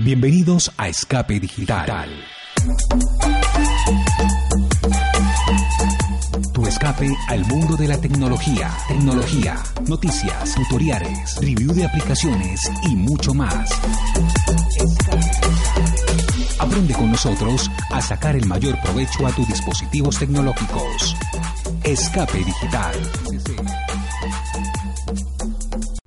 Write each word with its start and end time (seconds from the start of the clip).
Bienvenidos 0.00 0.70
a 0.76 0.86
Escape 0.88 1.40
Digital. 1.40 2.08
Tu 6.54 6.66
escape 6.68 7.10
al 7.26 7.44
mundo 7.46 7.76
de 7.76 7.88
la 7.88 8.00
tecnología, 8.00 8.70
tecnología, 8.86 9.56
noticias, 9.88 10.54
tutoriales, 10.54 11.34
review 11.40 11.74
de 11.74 11.84
aplicaciones 11.84 12.70
y 12.84 12.94
mucho 12.94 13.34
más. 13.34 13.70
Aprende 16.60 16.94
con 16.94 17.10
nosotros 17.10 17.68
a 17.90 18.00
sacar 18.00 18.36
el 18.36 18.46
mayor 18.46 18.80
provecho 18.80 19.26
a 19.26 19.32
tus 19.32 19.48
dispositivos 19.48 20.16
tecnológicos. 20.16 21.16
Escape 21.82 22.38
Digital. 22.38 22.94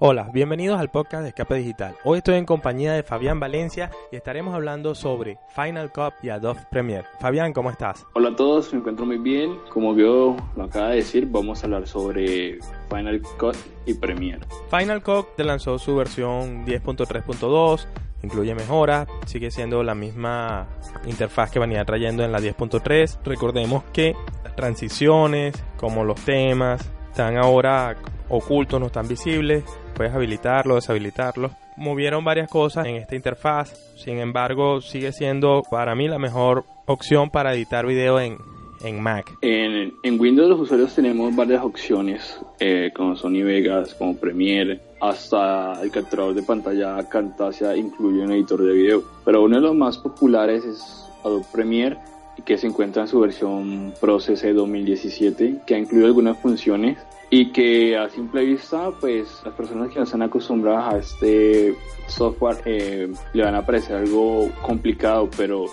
Hola, 0.04 0.32
bienvenidos 0.34 0.80
al 0.80 0.90
podcast 0.90 1.22
de 1.22 1.30
Escape 1.30 1.54
Digital. 1.58 1.96
Hoy 2.04 2.18
estoy 2.18 2.34
en 2.34 2.46
compañía 2.46 2.94
de 2.94 3.04
Fabián 3.04 3.40
Valencia 3.40 3.92
y 4.12 4.16
estaremos 4.16 4.56
hablando 4.56 4.96
sobre 4.96 5.38
Final 5.50 5.92
Cut 5.92 6.16
y 6.24 6.30
Adobe 6.30 6.60
Premiere. 6.72 7.06
Fabián, 7.20 7.54
¿cómo 7.54 7.70
estás? 7.70 8.08
Hola 8.16 8.30
a 8.30 8.36
todos, 8.36 8.74
me 8.74 8.80
encuentro 8.80 9.06
muy 9.06 9.20
bien. 9.20 9.60
Como 9.70 9.96
yo 9.96 10.36
lo 10.56 10.64
acaba 10.64 10.90
de 10.90 10.96
decir, 10.96 11.28
vamos 11.30 11.62
a 11.62 11.68
hablar 11.68 11.88
sobre 11.88 12.58
Final 12.90 13.22
Cut 13.38 13.56
y 13.86 13.94
Premiere. 13.94 14.40
Final 14.72 15.04
Cut 15.04 15.36
te 15.36 15.44
lanzó 15.44 15.78
su 15.78 15.96
versión 15.96 16.66
10.3.2, 16.66 17.86
incluye 18.24 18.56
mejoras, 18.56 19.08
sigue 19.28 19.52
siendo 19.52 19.84
la 19.84 19.94
misma 19.94 20.68
interfaz 21.06 21.52
que 21.52 21.60
venía 21.60 21.86
trayendo 21.86 22.24
en 22.24 22.32
la 22.32 22.40
10.3. 22.40 23.20
Recordemos 23.24 23.84
que 23.94 24.16
las 24.44 24.56
transiciones, 24.56 25.64
como 25.78 26.04
los 26.04 26.20
temas, 26.22 26.90
están 27.12 27.38
ahora 27.38 27.98
ocultos, 28.30 28.80
no 28.80 28.88
están 28.88 29.08
visibles 29.08 29.64
puedes 30.02 30.16
habilitarlo, 30.16 30.74
deshabilitarlo. 30.74 31.52
Movieron 31.78 32.26
varias 32.26 32.50
cosas 32.50 32.88
en 32.88 32.96
esta 32.96 33.16
interfaz, 33.16 33.70
sin 33.96 34.18
embargo 34.18 34.82
sigue 34.82 35.12
siendo 35.12 35.62
para 35.70 35.94
mí 35.94 36.08
la 36.08 36.18
mejor 36.18 36.66
opción 36.88 37.30
para 37.30 37.54
editar 37.54 37.86
video 37.86 38.20
en, 38.20 38.40
en 38.84 39.00
Mac. 39.00 39.38
En, 39.44 39.94
en, 40.02 40.20
Windows 40.20 40.50
los 40.50 40.62
usuarios 40.62 40.96
tenemos 40.96 41.36
varias 41.36 41.64
opciones, 41.64 42.42
eh, 42.60 42.92
como 42.96 43.16
Sony 43.16 43.44
Vegas, 43.44 43.94
como 43.94 44.18
Premiere, 44.18 44.82
hasta 45.00 45.80
el 45.84 45.92
capturador 45.92 46.34
de 46.34 46.42
pantalla 46.42 47.08
Camtasia 47.08 47.78
incluye 47.78 48.24
un 48.24 48.32
editor 48.32 48.64
de 48.64 48.74
video. 48.74 49.04
Pero 49.24 49.44
uno 49.44 49.58
de 49.58 49.62
los 49.62 49.76
más 49.76 50.00
populares 50.00 50.66
es 50.66 51.06
Adobe 51.24 51.46
Premiere, 51.52 52.00
que 52.46 52.58
se 52.58 52.68
encuentra 52.68 53.04
en 53.04 53.08
su 53.08 53.20
versión 53.20 53.94
Pro 54.00 54.20
CC 54.20 54.54
2017, 54.54 55.62
que 55.66 55.76
ha 55.76 55.78
incluido 55.78 56.08
algunas 56.08 56.38
funciones 56.38 56.98
y 57.30 57.52
que 57.52 57.98
a 57.98 58.10
simple 58.10 58.44
vista, 58.44 58.92
pues 59.00 59.42
las 59.46 59.54
personas 59.54 59.90
que 59.90 60.00
no 60.00 60.04
están 60.04 60.22
acostumbradas 60.22 60.94
a 60.94 60.98
este 60.98 61.76
software 62.08 62.58
eh, 62.66 63.12
le 63.34 63.44
van 63.44 63.56
a 63.56 63.66
parecer 63.66 63.96
algo 63.96 64.50
complicado, 64.62 65.30
pero 65.38 65.66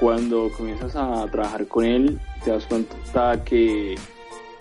cuando 0.00 0.50
comienzas 0.56 0.96
a 0.96 1.26
trabajar 1.30 1.68
con 1.68 1.84
él, 1.84 2.18
te 2.44 2.50
das 2.50 2.66
cuenta 2.66 3.44
que 3.44 3.94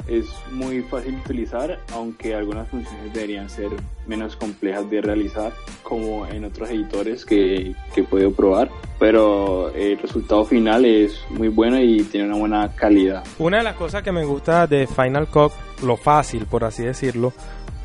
es 0.10 0.26
muy 0.52 0.82
fácil 0.82 1.16
de 1.16 1.22
utilizar, 1.22 1.80
aunque 1.94 2.36
algunas 2.36 2.68
funciones 2.70 3.14
deberían 3.14 3.50
ser 3.50 3.70
menos 4.08 4.36
complejas 4.36 4.90
de 4.90 5.02
realizar, 5.02 5.54
como 5.84 6.26
en 6.28 6.46
otros 6.46 6.70
editores 6.70 7.26
que, 7.26 7.76
que 7.94 8.02
he 8.02 8.04
podido 8.04 8.34
probar. 8.34 8.70
Pero 8.98 9.74
el 9.74 9.98
resultado 10.00 10.46
final 10.46 10.86
es 10.86 11.24
muy 11.30 11.48
bueno 11.48 11.80
y 11.80 12.04
tiene 12.04 12.28
una 12.28 12.38
buena 12.38 12.76
calidad. 12.76 13.24
Una 13.38 13.58
de 13.58 13.64
las 13.64 13.76
cosas 13.76 14.04
que 14.04 14.12
me 14.12 14.26
gusta 14.26 14.68
de 14.68 14.88
Final 14.88 15.28
Cut, 15.28 15.54
lo 15.84 15.96
fácil, 15.96 16.46
por 16.46 16.64
así 16.64 16.84
decirlo, 16.84 17.34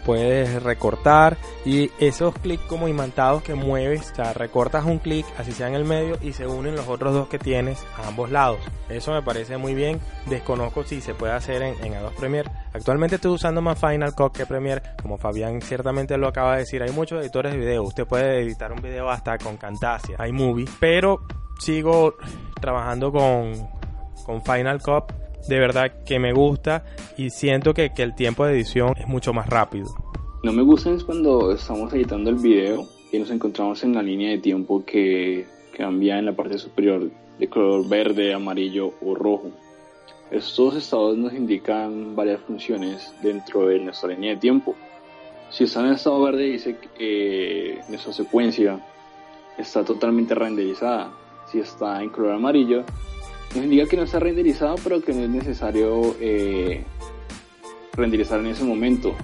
puedes 0.05 0.63
recortar 0.63 1.37
y 1.65 1.91
esos 1.99 2.35
clics 2.35 2.65
como 2.65 2.89
imantados 2.89 3.43
que 3.43 3.55
mueves, 3.55 4.13
o 4.13 4.15
sea, 4.15 4.33
recortas 4.33 4.85
un 4.85 4.99
clic, 4.99 5.27
así 5.39 5.53
sea 5.53 5.69
en 5.69 5.75
el 5.75 5.85
medio 5.85 6.19
y 6.21 6.33
se 6.33 6.47
unen 6.47 6.77
los 6.77 6.89
otros 6.89 7.15
dos 7.15 7.29
que 7.29 7.39
tienes 7.39 7.85
a 7.97 8.09
ambos 8.09 8.31
lados. 8.31 8.59
Eso 8.89 9.13
me 9.13 9.23
parece 9.23 9.57
muy 9.57 9.75
bien. 9.75 10.01
Desconozco 10.27 10.85
si 10.85 11.01
se 11.01 11.15
puede 11.15 11.33
hacer 11.33 11.63
en, 11.63 11.95
Adobe 11.95 12.17
Premiere. 12.17 12.51
Actualmente 12.73 13.17
estoy 13.17 13.33
usando 13.33 13.63
más 13.63 13.79
Final 13.79 14.15
Cut 14.15 14.33
que 14.33 14.47
Premiere. 14.47 14.83
Como 15.01 15.17
Fabián 15.17 15.61
ciertamente 15.63 16.19
lo 16.19 16.29
acaba 16.29 16.53
de 16.53 16.61
decir, 16.61 16.83
hay 16.83 16.91
muchos 16.91 17.21
editores 17.21 17.53
de 17.53 17.59
video. 17.59 17.83
Usted 17.83 18.07
puede 18.07 18.43
editar 18.43 18.73
un 18.73 18.83
video 18.83 19.09
hasta 19.09 19.39
con 19.39 19.57
Camtasia, 19.57 20.17
iMovie, 20.27 20.69
pero 20.79 21.23
sigo 21.59 22.17
trabajando 22.61 23.11
con, 23.11 23.53
con 24.27 24.43
Final 24.43 24.83
Cut 24.83 25.25
de 25.49 25.59
verdad 25.59 25.93
que 26.05 26.19
me 26.19 26.33
gusta 26.33 26.85
y 27.17 27.31
siento 27.31 27.75
que, 27.75 27.93
que 27.93 28.03
el 28.03 28.15
tiempo 28.15 28.47
de 28.47 28.55
edición 28.55 28.95
es 28.99 29.07
mucho 29.07 29.33
más 29.33 29.47
rápido. 29.49 30.04
No 30.45 30.53
me 30.53 30.61
gusta 30.61 30.91
es 30.91 31.05
cuando 31.05 31.53
estamos 31.53 31.91
editando 31.95 32.29
el 32.29 32.37
video 32.37 32.87
y 33.11 33.19
nos 33.19 33.31
encontramos 33.31 33.83
en 33.83 33.95
la 33.95 34.03
línea 34.03 34.29
de 34.29 34.37
tiempo 34.37 34.85
que 34.85 35.47
cambia 35.75 36.19
en 36.19 36.27
la 36.27 36.37
parte 36.37 36.59
superior 36.59 37.11
de 37.39 37.49
color 37.49 37.89
verde, 37.89 38.35
amarillo 38.35 38.93
o 39.01 39.15
rojo. 39.15 39.53
Estos 40.31 40.77
estados 40.77 41.17
nos 41.17 41.33
indican 41.33 42.15
varias 42.15 42.43
funciones 42.43 43.11
dentro 43.23 43.69
de 43.69 43.79
nuestra 43.79 44.11
línea 44.11 44.35
de 44.35 44.37
tiempo. 44.37 44.75
Si 45.49 45.65
está 45.65 45.81
en 45.81 45.95
estado 45.95 46.23
verde 46.23 46.43
dice 46.43 46.77
que 46.95 47.79
nuestra 47.89 48.13
secuencia 48.13 48.85
está 49.57 49.83
totalmente 49.83 50.35
renderizada. 50.35 51.11
Si 51.51 51.59
está 51.59 52.03
en 52.03 52.11
color 52.11 52.33
amarillo 52.33 52.85
nos 53.55 53.65
indica 53.65 53.87
que 53.87 53.97
no 53.97 54.03
está 54.03 54.21
renderizado, 54.21 54.75
pero 54.85 55.01
que 55.01 55.15
no 55.15 55.23
es 55.23 55.31
necesario 55.31 56.15
eh, 56.21 56.85
renderizar 57.95 58.41
en 58.41 58.49
ese 58.49 58.65
momento. 58.65 59.15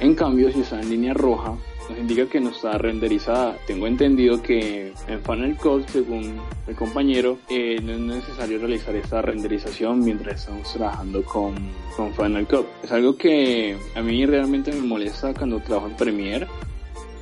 En 0.00 0.14
cambio, 0.14 0.52
si 0.52 0.60
está 0.60 0.80
en 0.80 0.90
línea 0.90 1.14
roja, 1.14 1.56
nos 1.88 1.98
indica 1.98 2.26
que 2.26 2.40
no 2.40 2.50
está 2.50 2.78
renderizada. 2.78 3.56
Tengo 3.66 3.86
entendido 3.86 4.40
que 4.42 4.92
en 5.08 5.22
Final 5.22 5.56
Cut, 5.56 5.88
según 5.88 6.40
el 6.66 6.76
compañero, 6.76 7.38
eh, 7.48 7.80
no 7.82 7.92
es 7.92 8.00
necesario 8.00 8.58
realizar 8.58 8.94
esta 8.94 9.22
renderización 9.22 10.00
mientras 10.00 10.40
estamos 10.40 10.72
trabajando 10.72 11.24
con, 11.24 11.54
con 11.96 12.14
Final 12.14 12.46
Cut. 12.46 12.66
Es 12.82 12.92
algo 12.92 13.16
que 13.16 13.76
a 13.94 14.02
mí 14.02 14.24
realmente 14.26 14.72
me 14.72 14.82
molesta 14.82 15.34
cuando 15.34 15.60
trabajo 15.60 15.88
en 15.88 15.96
Premiere 15.96 16.46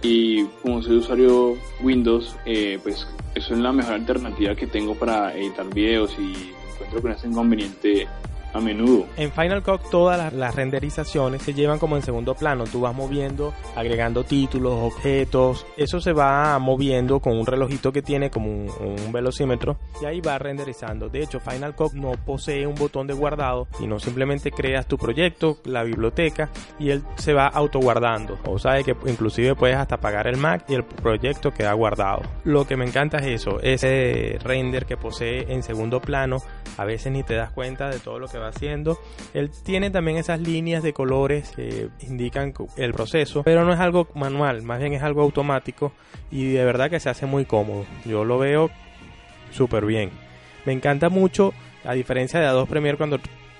y 0.02 0.44
como 0.62 0.82
soy 0.82 0.96
usuario 0.96 1.56
Windows, 1.82 2.36
eh, 2.44 2.78
pues 2.82 3.06
eso 3.34 3.54
es 3.54 3.60
la 3.60 3.72
mejor 3.72 3.94
alternativa 3.94 4.54
que 4.54 4.66
tengo 4.66 4.94
para 4.94 5.34
editar 5.36 5.66
videos 5.72 6.14
y 6.18 6.52
encuentro 6.74 7.02
que 7.02 7.08
no 7.08 7.14
es 7.14 7.24
inconveniente 7.24 8.06
a 8.56 8.60
menudo. 8.60 9.06
En 9.16 9.30
Final 9.32 9.62
Cut 9.62 9.90
todas 9.90 10.32
las, 10.32 10.54
renderizaciones 10.54 11.42
se 11.42 11.54
llevan 11.54 11.78
como 11.78 11.96
en 11.96 12.02
segundo 12.02 12.34
plano. 12.34 12.64
Tú 12.64 12.80
vas 12.80 12.94
moviendo, 12.94 13.52
agregando 13.74 14.24
títulos, 14.24 14.74
objetos. 14.74 15.66
Eso 15.76 16.00
se 16.00 16.12
va 16.12 16.58
moviendo 16.58 17.20
con 17.20 17.36
un 17.38 17.46
relojito 17.46 17.92
que 17.92 18.02
tiene 18.02 18.30
como 18.30 18.50
un, 18.50 19.12
velocímetro 19.12 19.78
y 20.00 20.04
ahí 20.04 20.20
va 20.20 20.38
renderizando. 20.38 21.08
De 21.08 21.22
hecho, 21.22 21.40
Final 21.40 21.74
Cut 21.74 21.92
no 21.92 22.12
posee 22.12 22.66
un 22.66 22.74
botón 22.74 23.06
de 23.06 23.14
guardado 23.14 23.68
y 23.80 23.86
no 23.86 23.98
simplemente 23.98 24.50
creas 24.50 24.86
tu 24.86 24.98
proyecto, 24.98 25.58
la 25.64 25.84
biblioteca 25.84 26.50
y 26.78 26.90
él 26.90 27.02
se 27.16 27.32
va 27.32 27.46
autoguardando. 27.46 28.38
O 28.46 28.58
sea 28.58 28.82
que 28.82 28.96
inclusive 29.06 29.54
puedes 29.54 29.76
hasta 29.76 29.96
apagar 29.96 30.26
el 30.26 30.36
Mac 30.36 30.64
y 30.68 30.74
el 30.74 30.84
proyecto 30.84 31.52
queda 31.52 31.72
guardado. 31.72 32.22
Lo 32.44 32.66
que 32.66 32.76
me 32.76 32.84
encanta 32.84 33.18
es 33.18 33.42
eso, 33.42 33.60
ese 33.60 34.38
render 34.42 34.86
que 34.86 34.96
posee 34.96 35.52
en 35.52 35.62
segundo 35.62 36.00
plano. 36.00 36.38
A 36.78 36.84
veces 36.84 37.12
ni 37.12 37.22
te 37.22 37.34
das 37.34 37.50
cuenta 37.50 37.88
de 37.88 37.98
todo 37.98 38.18
lo 38.18 38.28
que 38.28 38.38
va 38.38 38.45
haciendo. 38.46 38.98
Él 39.34 39.50
tiene 39.64 39.90
también 39.90 40.16
esas 40.16 40.40
líneas 40.40 40.82
de 40.82 40.92
colores 40.92 41.52
que 41.54 41.88
indican 42.00 42.54
el 42.76 42.92
proceso, 42.92 43.42
pero 43.42 43.64
no 43.64 43.72
es 43.72 43.80
algo 43.80 44.08
manual, 44.14 44.62
más 44.62 44.80
bien 44.80 44.92
es 44.92 45.02
algo 45.02 45.22
automático 45.22 45.92
y 46.30 46.52
de 46.52 46.64
verdad 46.64 46.90
que 46.90 47.00
se 47.00 47.10
hace 47.10 47.26
muy 47.26 47.44
cómodo. 47.44 47.84
Yo 48.04 48.24
lo 48.24 48.38
veo 48.38 48.70
súper 49.50 49.86
bien. 49.86 50.10
Me 50.64 50.72
encanta 50.72 51.08
mucho, 51.08 51.52
a 51.84 51.92
diferencia 51.92 52.40
de 52.40 52.46
Adobe 52.46 52.70
Premiere 52.70 52.98
cuando 52.98 53.18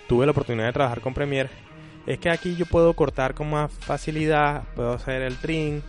tuve 0.09 0.27
la 0.27 0.33
oportunidad 0.33 0.67
de 0.67 0.73
trabajar 0.73 1.01
con 1.01 1.15
Premiere, 1.15 1.51
es 2.07 2.19
que 2.19 2.31
aquí 2.31 2.57
yo 2.57 2.67
puedo 2.67 2.95
cortar 2.95 3.35
con 3.35 3.51
más 3.51 3.73
facilidad, 3.73 4.63
puedo 4.75 4.93
hacer 4.93 5.23
el 5.23 5.37
trim, 5.37 5.83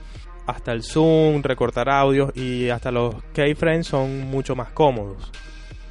hasta 0.47 0.71
el 0.71 0.81
zoom, 0.81 1.43
recortar 1.43 1.89
audios 1.89 2.31
y 2.35 2.69
hasta 2.69 2.89
los 2.89 3.15
keyframes 3.33 3.87
son 3.87 4.21
mucho 4.21 4.55
más 4.55 4.69
cómodos. 4.69 5.31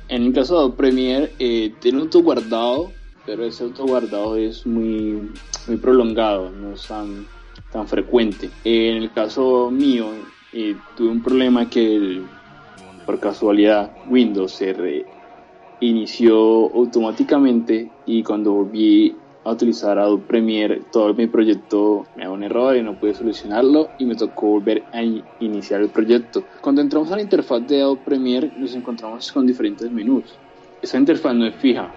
En 0.09 0.23
el 0.23 0.33
caso 0.33 0.69
de 0.69 0.77
Premiere, 0.77 1.33
eh, 1.39 1.73
tiene 1.81 1.99
un 1.99 2.05
auto 2.05 2.23
guardado, 2.23 2.93
pero 3.25 3.45
ese 3.45 3.65
auto 3.65 3.87
guardado 3.87 4.37
es 4.37 4.65
muy, 4.65 5.31
muy 5.67 5.77
prolongado, 5.79 6.51
no 6.51 6.75
es 6.75 6.87
tan, 6.87 7.27
tan 7.73 7.89
frecuente. 7.89 8.51
en 8.65 8.99
el 8.99 9.13
caso 9.13 9.71
mío, 9.71 10.07
eh, 10.53 10.77
tuve 10.97 11.09
un 11.09 11.23
problema 11.23 11.69
que 11.69 12.23
por 13.05 13.19
casualidad 13.19 13.93
Windows 14.09 14.53
se 14.53 14.75
reinició 15.81 16.73
automáticamente 16.73 17.91
y 18.07 18.23
cuando 18.23 18.53
volví 18.53 19.17
a 19.47 19.53
utilizar 19.53 19.97
Adobe 19.97 20.25
Premiere, 20.27 20.83
todo 20.91 21.15
mi 21.15 21.29
proyecto 21.29 22.05
me 22.17 22.25
da 22.25 22.31
un 22.33 22.43
error 22.43 22.77
y 22.77 22.83
no 22.83 22.99
pude 22.99 23.15
solucionarlo 23.15 23.91
y 23.97 24.05
me 24.05 24.17
tocó 24.17 24.49
volver 24.49 24.83
a 24.93 25.03
iniciar 25.39 25.83
el 25.83 25.89
proyecto. 25.89 26.43
Cuando 26.61 26.81
entramos 26.81 27.13
a 27.13 27.17
la 27.17 27.23
interfaz 27.23 27.65
de 27.69 27.81
Adobe 27.81 28.01
Premiere 28.05 28.51
nos 28.57 28.75
encontramos 28.75 29.31
con 29.31 29.47
diferentes 29.47 29.89
menús. 29.89 30.25
Esa 30.83 30.99
interfaz 30.99 31.35
no 31.35 31.47
es 31.47 31.55
fija. 31.55 31.93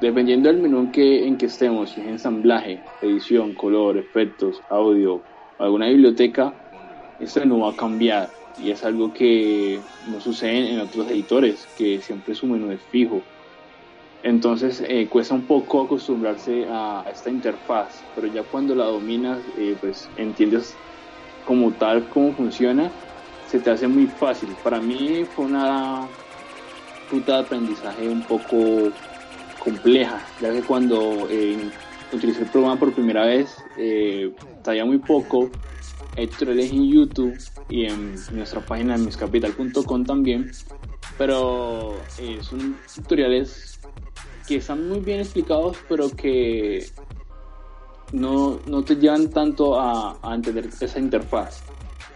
Dependiendo 0.00 0.48
del 0.48 0.62
menú 0.62 0.80
en 0.80 0.92
que, 0.92 1.26
en 1.26 1.36
que 1.36 1.46
estemos, 1.46 1.90
si 1.90 2.00
es 2.00 2.06
ensamblaje, 2.06 2.82
edición, 3.02 3.52
color, 3.52 3.98
efectos, 3.98 4.62
audio, 4.70 5.20
alguna 5.58 5.88
biblioteca, 5.88 6.54
este 7.20 7.40
menú 7.40 7.60
va 7.60 7.70
a 7.70 7.76
cambiar. 7.76 8.30
y 8.62 8.70
es 8.70 8.84
algo 8.84 9.12
que 9.12 9.80
no 10.08 10.20
sucede 10.20 10.72
en 10.72 10.80
otros 10.80 11.10
editores, 11.10 11.68
que 11.76 12.00
siempre 12.00 12.34
su 12.34 12.46
menú 12.46 12.70
es 12.70 12.80
fijo. 12.90 13.20
Entonces 14.24 14.82
eh, 14.88 15.06
cuesta 15.06 15.34
un 15.34 15.42
poco 15.42 15.82
acostumbrarse 15.82 16.66
a, 16.66 17.04
esta 17.12 17.28
interfaz, 17.28 18.02
pero 18.14 18.26
ya 18.26 18.42
cuando 18.42 18.74
la 18.74 18.86
dominas, 18.86 19.38
eh, 19.58 19.76
pues 19.78 20.08
entiendes 20.16 20.74
como 21.44 21.70
tal 21.72 22.08
cómo 22.08 22.32
funciona, 22.32 22.90
se 23.46 23.60
te 23.60 23.70
hace 23.70 23.86
muy 23.86 24.06
fácil. 24.06 24.48
Para 24.64 24.80
mí 24.80 25.26
fue 25.36 25.44
una 25.44 26.08
ruta 27.10 27.34
de 27.34 27.42
aprendizaje 27.42 28.08
un 28.08 28.22
poco 28.22 28.90
compleja, 29.58 30.26
ya 30.40 30.54
que 30.54 30.62
cuando 30.62 31.28
eh, 31.28 31.58
utilicé 32.10 32.44
el 32.44 32.48
programa 32.48 32.80
por 32.80 32.94
primera 32.94 33.26
vez, 33.26 33.54
sabía 34.64 34.86
muy 34.86 34.98
poco, 34.98 35.50
hay 36.16 36.28
tutoriales 36.28 36.72
en 36.72 36.90
YouTube 36.90 37.38
y 37.68 37.84
en 37.84 38.14
nuestra 38.32 38.62
página 38.62 38.96
miscapital.com 38.96 40.04
también, 40.06 40.50
pero 41.18 41.94
son 42.40 42.78
tutoriales 42.94 43.73
que 44.46 44.56
están 44.56 44.88
muy 44.88 45.00
bien 45.00 45.20
explicados, 45.20 45.76
pero 45.88 46.08
que 46.10 46.86
no, 48.12 48.60
no 48.66 48.82
te 48.82 48.96
llevan 48.96 49.30
tanto 49.30 49.78
a, 49.78 50.18
entender 50.34 50.68
esa 50.80 50.98
interfaz. 50.98 51.62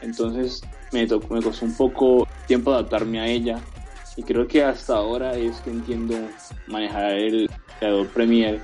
Entonces 0.01 0.61
me, 0.93 1.07
tocó, 1.07 1.35
me 1.35 1.43
costó 1.43 1.67
un 1.67 1.77
poco 1.77 2.29
tiempo 2.47 2.73
adaptarme 2.73 3.21
a 3.21 3.27
ella 3.27 3.61
y 4.17 4.23
creo 4.23 4.47
que 4.47 4.63
hasta 4.63 4.97
ahora 4.97 5.35
es 5.35 5.61
que 5.61 5.71
entiendo 5.71 6.15
manejar 6.67 7.13
el 7.13 7.51
Adobe 7.81 8.09
Premiere 8.09 8.61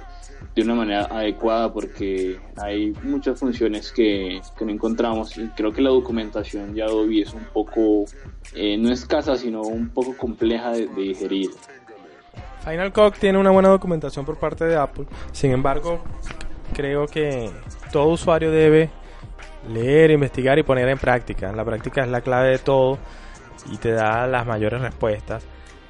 de 0.55 0.63
una 0.63 0.75
manera 0.75 1.05
adecuada 1.11 1.73
porque 1.73 2.39
hay 2.57 2.93
muchas 3.03 3.39
funciones 3.39 3.91
que, 3.91 4.41
que 4.57 4.65
no 4.65 4.71
encontramos 4.71 5.37
y 5.37 5.49
creo 5.49 5.73
que 5.73 5.83
la 5.83 5.91
documentación 5.91 6.75
de 6.75 6.83
Adobe 6.83 7.23
es 7.23 7.33
un 7.35 7.45
poco, 7.53 8.05
eh, 8.55 8.77
no 8.77 8.93
escasa, 8.93 9.37
sino 9.37 9.63
un 9.63 9.89
poco 9.89 10.17
compleja 10.17 10.73
de 10.73 10.87
digerir. 10.87 11.51
Final 12.65 12.93
Cut 12.93 13.19
tiene 13.19 13.39
una 13.39 13.51
buena 13.51 13.69
documentación 13.69 14.25
por 14.25 14.39
parte 14.39 14.65
de 14.65 14.77
Apple. 14.77 15.05
Sin 15.33 15.51
embargo, 15.53 16.03
creo 16.75 17.07
que 17.07 17.51
todo 17.93 18.07
usuario 18.07 18.51
debe 18.51 18.91
leer, 19.69 20.11
investigar 20.11 20.59
y 20.59 20.63
poner 20.63 20.89
en 20.89 20.99
práctica. 20.99 21.53
La 21.53 21.65
práctica 21.65 22.03
es 22.03 22.09
la 22.09 22.23
clave 22.23 22.51
de 22.51 22.59
todo 22.59 22.99
y 23.71 23.77
te 23.77 23.93
da 23.93 24.27
las 24.27 24.47
mayores 24.47 24.81
respuestas. 24.81 25.45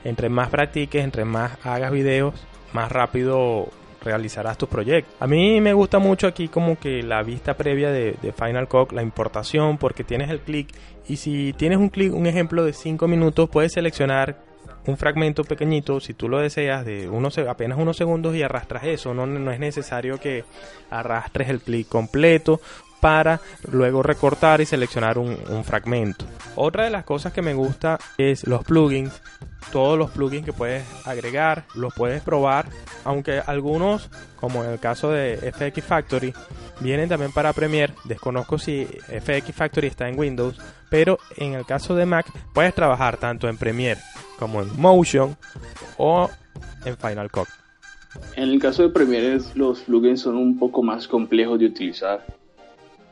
Entre 0.05 0.29
más 0.29 0.49
practiques, 0.49 1.03
entre 1.03 1.25
más 1.25 1.65
hagas 1.65 1.93
videos, 1.93 2.35
más 2.73 2.91
rápido 2.91 3.69
realizarás 4.03 4.59
tus 4.59 4.69
proyectos. 4.69 5.15
A 5.19 5.27
mí 5.27 5.61
me 5.61 5.73
gusta 5.73 5.99
mucho 5.99 6.27
aquí 6.27 6.49
como 6.49 6.79
que 6.79 7.03
la 7.03 7.23
vista 7.23 7.55
previa 7.55 7.91
de, 7.91 8.35
Final 8.37 8.69
Cut, 8.69 8.93
la 8.93 9.03
importación, 9.03 9.79
porque 9.79 10.05
tienes 10.05 10.29
el 10.31 10.41
clic 10.41 10.69
y 11.09 11.17
si 11.17 11.55
tienes 11.55 11.79
un 11.79 11.89
clic, 11.89 12.13
un 12.13 12.27
ejemplo 12.27 12.65
de 12.65 12.75
5 12.75 13.09
minutos, 13.09 13.49
puedes 13.49 13.73
seleccionar 13.73 14.37
un 14.87 14.97
fragmento 14.97 15.45
pequeñito, 15.45 16.01
si 16.01 16.15
tú 16.15 16.29
lo 16.29 16.39
deseas, 16.39 16.85
de 16.85 17.09
unos, 17.09 17.39
apenas 17.39 17.79
unos 17.79 17.97
segundos 17.97 18.35
y 18.35 18.43
arrastras 18.43 18.85
eso. 18.85 19.15
No, 19.15 19.27
no 19.27 19.51
es 19.51 19.59
necesario 19.59 20.19
que 20.19 20.45
arrastres 20.91 21.49
el 21.49 21.61
clic 21.61 21.89
completo 21.89 22.61
para 23.05 23.39
luego 23.71 24.03
recortar 24.03 24.63
y 24.63 24.65
seleccionar 24.65 25.19
un, 25.19 25.37
fragmento. 25.63 26.25
Otra 26.57 26.85
de 26.85 26.91
las 26.91 27.05
cosas 27.05 27.35
que 27.35 27.43
me 27.43 27.53
gusta 27.53 27.99
es 28.17 28.47
los 28.47 28.65
plugins. 28.65 29.13
Todos 29.71 29.99
los 29.99 30.11
plugins 30.11 30.47
que 30.47 30.55
puedes 30.55 30.85
agregar, 31.07 31.67
los 31.75 31.93
puedes 31.93 32.23
probar, 32.23 32.65
aunque 33.05 33.43
algunos, 33.47 34.09
como 34.37 34.65
en 34.65 34.71
el 34.71 34.81
caso 34.81 35.11
de 35.11 35.37
FX 35.37 35.85
Factory, 35.85 36.33
vienen 36.81 37.11
también 37.11 37.31
para 37.31 37.53
Premiere. 37.53 37.93
Desconozco 38.05 38.57
si 38.57 38.87
FX 38.87 39.55
Factory 39.55 39.89
está 39.89 40.09
en 40.09 40.19
Windows, 40.19 40.59
pero 40.89 41.19
en 41.37 41.53
el 41.53 41.67
caso 41.67 41.95
de 41.95 42.07
Mac 42.07 42.25
puedes 42.55 42.75
trabajar 42.75 43.19
tanto 43.19 43.51
en 43.51 43.59
Premiere 43.59 44.01
como 44.39 44.63
en 44.63 44.81
Motion 44.81 45.37
o 45.99 46.31
en 46.87 46.97
Final 46.97 47.31
Cut. 47.31 47.49
En 48.35 48.49
el 48.49 48.59
caso 48.59 48.83
de 48.83 48.89
Premiere 48.89 49.41
los 49.57 49.81
plugins 49.81 50.23
son 50.23 50.37
un 50.37 50.59
poco 50.59 50.83
más 50.83 51.07
complejos 51.07 51.59
de 51.59 51.67
utilizar. 51.67 52.44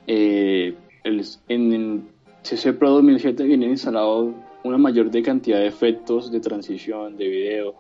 Eh, 0.07 0.75
en 1.05 1.73
el 1.73 2.03
CC 2.43 2.73
Pro 2.73 2.91
2007 2.91 3.45
viene 3.45 3.67
instalado 3.67 4.35
una 4.65 4.79
mayor 4.79 5.11
cantidad 5.23 5.59
de 5.59 5.67
efectos 5.67 6.31
de 6.31 6.41
transición 6.41 7.17
de 7.17 7.29
video 7.29 7.75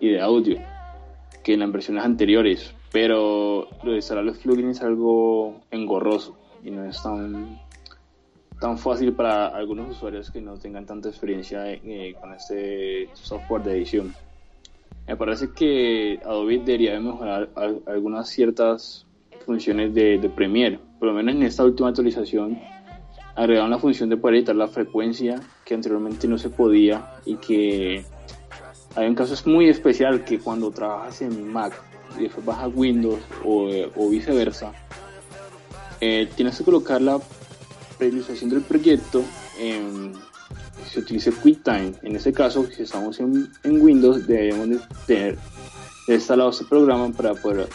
y 0.00 0.10
de 0.10 0.20
audio 0.20 0.58
que 1.42 1.54
en 1.54 1.60
las 1.60 1.72
versiones 1.72 2.04
anteriores, 2.04 2.74
pero 2.92 3.68
lo 3.82 3.90
de 3.92 3.96
instalar 3.96 4.24
los 4.24 4.38
plugins 4.38 4.78
es 4.78 4.82
algo 4.82 5.60
engorroso 5.70 6.36
y 6.62 6.70
no 6.70 6.84
es 6.84 7.02
tan 7.02 7.60
tan 8.60 8.76
fácil 8.76 9.14
para 9.14 9.46
algunos 9.46 9.90
usuarios 9.90 10.30
que 10.30 10.40
no 10.40 10.58
tengan 10.58 10.84
tanta 10.84 11.08
experiencia 11.08 11.72
eh, 11.72 12.14
con 12.20 12.34
este 12.34 13.08
software 13.14 13.62
de 13.62 13.72
edición. 13.78 14.14
Me 15.08 15.16
parece 15.16 15.50
que 15.52 16.20
Adobe 16.22 16.58
debería 16.58 17.00
mejorar 17.00 17.48
algunas 17.86 18.28
ciertas 18.28 19.06
funciones 19.46 19.94
de, 19.94 20.30
Premiere. 20.36 20.78
Por 21.00 21.08
lo 21.08 21.14
menos 21.14 21.34
en 21.34 21.42
esta 21.42 21.64
última 21.64 21.88
actualización 21.88 22.60
agregaron 23.34 23.70
la 23.70 23.78
función 23.78 24.08
de 24.10 24.16
poder 24.16 24.36
editar 24.36 24.54
la 24.54 24.68
frecuencia 24.68 25.40
que 25.64 25.74
anteriormente 25.74 26.28
no 26.28 26.38
se 26.38 26.50
podía 26.50 27.14
y 27.24 27.36
que 27.36 28.04
hay 28.94 29.08
un 29.08 29.14
caso 29.14 29.34
muy 29.48 29.68
especial 29.68 30.24
que 30.24 30.38
cuando 30.38 30.70
trabajas 30.70 31.22
en 31.22 31.52
Mac 31.52 31.72
y 32.18 32.24
después 32.24 32.44
vas 32.44 32.58
a 32.58 32.68
Windows 32.68 33.20
o, 33.44 34.10
viceversa, 34.10 34.72
eh, 36.00 36.28
tienes 36.36 36.58
que 36.58 36.64
colocar 36.64 37.00
la 37.00 37.18
realización 37.98 38.50
del 38.50 38.60
proyecto 38.60 39.24
se 40.90 41.00
utiliza 41.00 41.30
QuickTime. 41.30 41.94
En 42.02 42.16
este 42.16 42.32
caso, 42.32 42.66
si 42.66 42.82
estamos 42.82 43.20
en, 43.20 43.48
Windows, 43.64 44.26
debemos 44.26 44.68
de 44.68 44.80
tener 45.06 45.38
instalado 46.08 46.50
este 46.50 46.64
programa 46.64 47.10
para 47.10 47.34
poder 47.34 47.68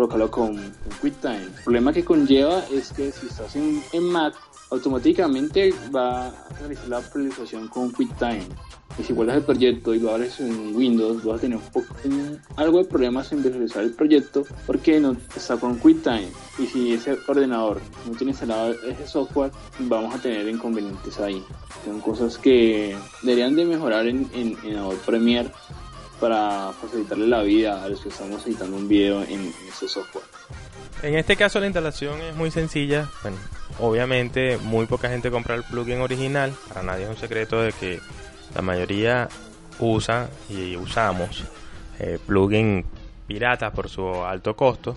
colocarlo 0.00 0.30
con, 0.30 0.56
QuickTime. 1.00 1.42
El 1.42 1.62
problema 1.64 1.92
que 1.92 2.04
conlleva 2.04 2.64
es 2.72 2.92
que 2.92 3.12
si 3.12 3.26
estás 3.26 3.54
en, 3.56 3.82
en 3.92 4.04
Mac, 4.04 4.34
automáticamente 4.70 5.74
va 5.94 6.28
a 6.28 6.48
realizar 6.58 6.88
la 6.88 7.00
realización 7.00 7.68
con 7.68 7.90
QuickTime 7.90 8.46
y 8.98 9.02
si 9.02 9.12
vuelves 9.12 9.36
el 9.36 9.42
proyecto 9.42 9.94
y 9.94 10.00
lo 10.00 10.10
abres 10.10 10.40
en 10.40 10.74
Windows, 10.74 11.24
vas 11.24 11.38
a 11.38 11.40
tener 11.40 11.58
algo 12.56 12.78
de 12.78 12.84
problemas 12.84 13.32
en 13.32 13.42
visualizar 13.42 13.82
el 13.82 13.92
proyecto 13.92 14.44
porque 14.66 15.00
no 15.00 15.16
está 15.34 15.56
con 15.56 15.78
QuickTime. 15.78 16.28
Y 16.58 16.66
si 16.66 16.92
ese 16.92 17.16
ordenador 17.26 17.80
no 18.06 18.12
tiene 18.16 18.32
instalado 18.32 18.74
ese 18.86 19.06
software, 19.06 19.52
vamos 19.80 20.14
a 20.14 20.18
tener 20.20 20.48
inconvenientes 20.48 21.18
ahí. 21.20 21.42
Son 21.84 22.00
cosas 22.00 22.36
que 22.36 22.96
deberían 23.22 23.54
de 23.56 23.64
mejorar 23.64 24.06
en, 24.06 24.28
en, 24.34 24.76
Adobe 24.76 24.98
Premiere 25.06 25.50
para 26.20 26.72
facilitarle 26.80 27.26
la 27.26 27.42
vida 27.42 27.82
a 27.82 27.88
los 27.88 28.00
que 28.00 28.10
estamos 28.10 28.46
editando 28.46 28.76
un 28.76 28.88
video 28.88 29.22
en, 29.22 29.40
en 29.40 29.68
ese 29.68 29.88
software. 29.88 30.24
En 31.02 31.14
este 31.14 31.36
caso 31.36 31.60
la 31.60 31.66
instalación 31.66 32.20
es 32.20 32.36
muy 32.36 32.50
sencilla. 32.50 33.08
Bueno, 33.22 33.38
obviamente 33.78 34.58
muy 34.58 34.86
poca 34.86 35.08
gente 35.08 35.30
compra 35.30 35.54
el 35.54 35.64
plugin 35.64 36.00
original. 36.00 36.52
Para 36.68 36.82
nadie 36.82 37.04
es 37.04 37.10
un 37.10 37.16
secreto 37.16 37.62
de 37.62 37.72
que 37.72 38.00
la 38.54 38.62
mayoría 38.62 39.28
usa 39.78 40.28
y 40.48 40.76
usamos 40.76 41.44
eh, 41.98 42.18
plugins 42.26 42.84
piratas 43.26 43.72
por 43.72 43.88
su 43.88 44.06
alto 44.24 44.56
costo, 44.56 44.96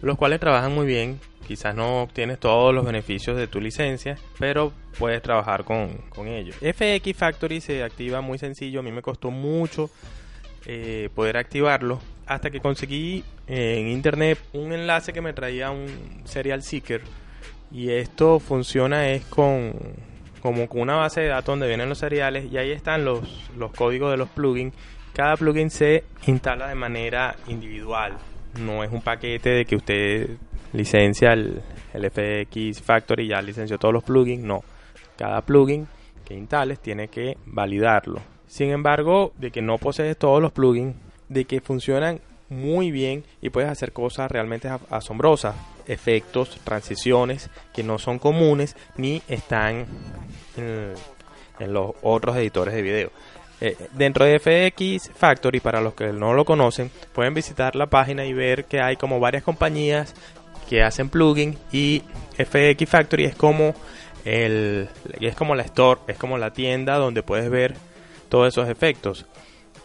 los 0.00 0.16
cuales 0.16 0.40
trabajan 0.40 0.74
muy 0.74 0.86
bien. 0.86 1.20
Quizás 1.46 1.74
no 1.74 2.02
obtienes 2.02 2.38
todos 2.38 2.72
los 2.72 2.84
beneficios 2.84 3.36
de 3.36 3.48
tu 3.48 3.60
licencia, 3.60 4.16
pero 4.38 4.72
puedes 4.96 5.20
trabajar 5.20 5.64
con, 5.64 6.28
ellos. 6.28 6.56
FX 6.56 7.16
Factory 7.16 7.60
se 7.60 7.82
activa 7.82 8.20
muy 8.20 8.38
sencillo, 8.38 8.80
a 8.80 8.82
mí 8.82 8.92
me 8.92 9.02
costó 9.02 9.30
mucho 9.30 9.90
eh, 10.66 11.08
poder 11.14 11.36
activarlo 11.36 12.00
hasta 12.26 12.50
que 12.50 12.60
conseguí 12.60 13.24
eh, 13.46 13.78
en 13.78 13.88
internet 13.88 14.38
un 14.52 14.72
enlace 14.72 15.12
que 15.12 15.20
me 15.20 15.32
traía 15.32 15.70
un 15.70 15.88
serial 16.24 16.62
seeker 16.62 17.02
y 17.70 17.90
esto 17.90 18.38
funciona 18.38 19.08
es 19.08 19.24
con 19.24 19.72
como 20.42 20.68
con 20.68 20.80
una 20.80 20.96
base 20.96 21.20
de 21.20 21.28
datos 21.28 21.52
donde 21.52 21.68
vienen 21.68 21.88
los 21.88 21.98
seriales 21.98 22.50
y 22.50 22.58
ahí 22.58 22.72
están 22.72 23.04
los, 23.04 23.48
los 23.56 23.70
códigos 23.72 24.10
de 24.10 24.16
los 24.16 24.28
plugins. 24.28 24.74
Cada 25.14 25.36
plugin 25.36 25.70
se 25.70 26.02
instala 26.26 26.66
de 26.66 26.74
manera 26.74 27.36
individual. 27.46 28.14
No 28.58 28.82
es 28.82 28.90
un 28.90 29.02
paquete 29.02 29.50
de 29.50 29.64
que 29.64 29.76
usted 29.76 30.30
licencia 30.72 31.32
el, 31.32 31.62
el 31.94 32.10
FX 32.10 32.82
Factory 32.82 33.24
y 33.24 33.28
ya 33.28 33.40
licenció 33.40 33.78
todos 33.78 33.94
los 33.94 34.02
plugins. 34.02 34.42
No. 34.42 34.64
Cada 35.16 35.42
plugin 35.42 35.86
que 36.24 36.34
instales 36.34 36.80
tiene 36.80 37.06
que 37.06 37.36
validarlo. 37.46 38.20
Sin 38.52 38.68
embargo, 38.68 39.32
de 39.38 39.50
que 39.50 39.62
no 39.62 39.78
posees 39.78 40.14
todos 40.18 40.42
los 40.42 40.52
plugins, 40.52 40.94
de 41.30 41.46
que 41.46 41.62
funcionan 41.62 42.20
muy 42.50 42.90
bien 42.90 43.24
y 43.40 43.48
puedes 43.48 43.70
hacer 43.70 43.92
cosas 43.92 44.30
realmente 44.30 44.68
asombrosas, 44.90 45.54
efectos, 45.86 46.60
transiciones 46.62 47.48
que 47.72 47.82
no 47.82 47.98
son 47.98 48.18
comunes 48.18 48.76
ni 48.98 49.22
están 49.26 49.86
en, 50.58 50.92
los 51.72 51.92
otros 52.02 52.36
editores 52.36 52.74
de 52.74 52.82
video. 52.82 53.10
Eh, 53.62 53.74
dentro 53.92 54.26
de 54.26 54.38
FX 54.38 55.10
Factory, 55.14 55.60
para 55.60 55.80
los 55.80 55.94
que 55.94 56.12
no 56.12 56.34
lo 56.34 56.44
conocen, 56.44 56.90
pueden 57.14 57.32
visitar 57.32 57.74
la 57.74 57.86
página 57.86 58.26
y 58.26 58.34
ver 58.34 58.66
que 58.66 58.82
hay 58.82 58.96
como 58.96 59.18
varias 59.18 59.44
compañías 59.44 60.14
que 60.68 60.82
hacen 60.82 61.08
plugins 61.08 61.56
y 61.72 62.02
FX 62.36 62.86
Factory 62.86 63.24
es 63.24 63.34
como 63.34 63.74
el, 64.26 64.90
es 65.22 65.34
como 65.36 65.54
la 65.54 65.62
store, 65.62 66.02
es 66.06 66.18
como 66.18 66.36
la 66.36 66.52
tienda 66.52 66.98
donde 66.98 67.22
puedes 67.22 67.48
ver 67.48 67.91
todos 68.32 68.48
esos 68.48 68.70
efectos. 68.70 69.26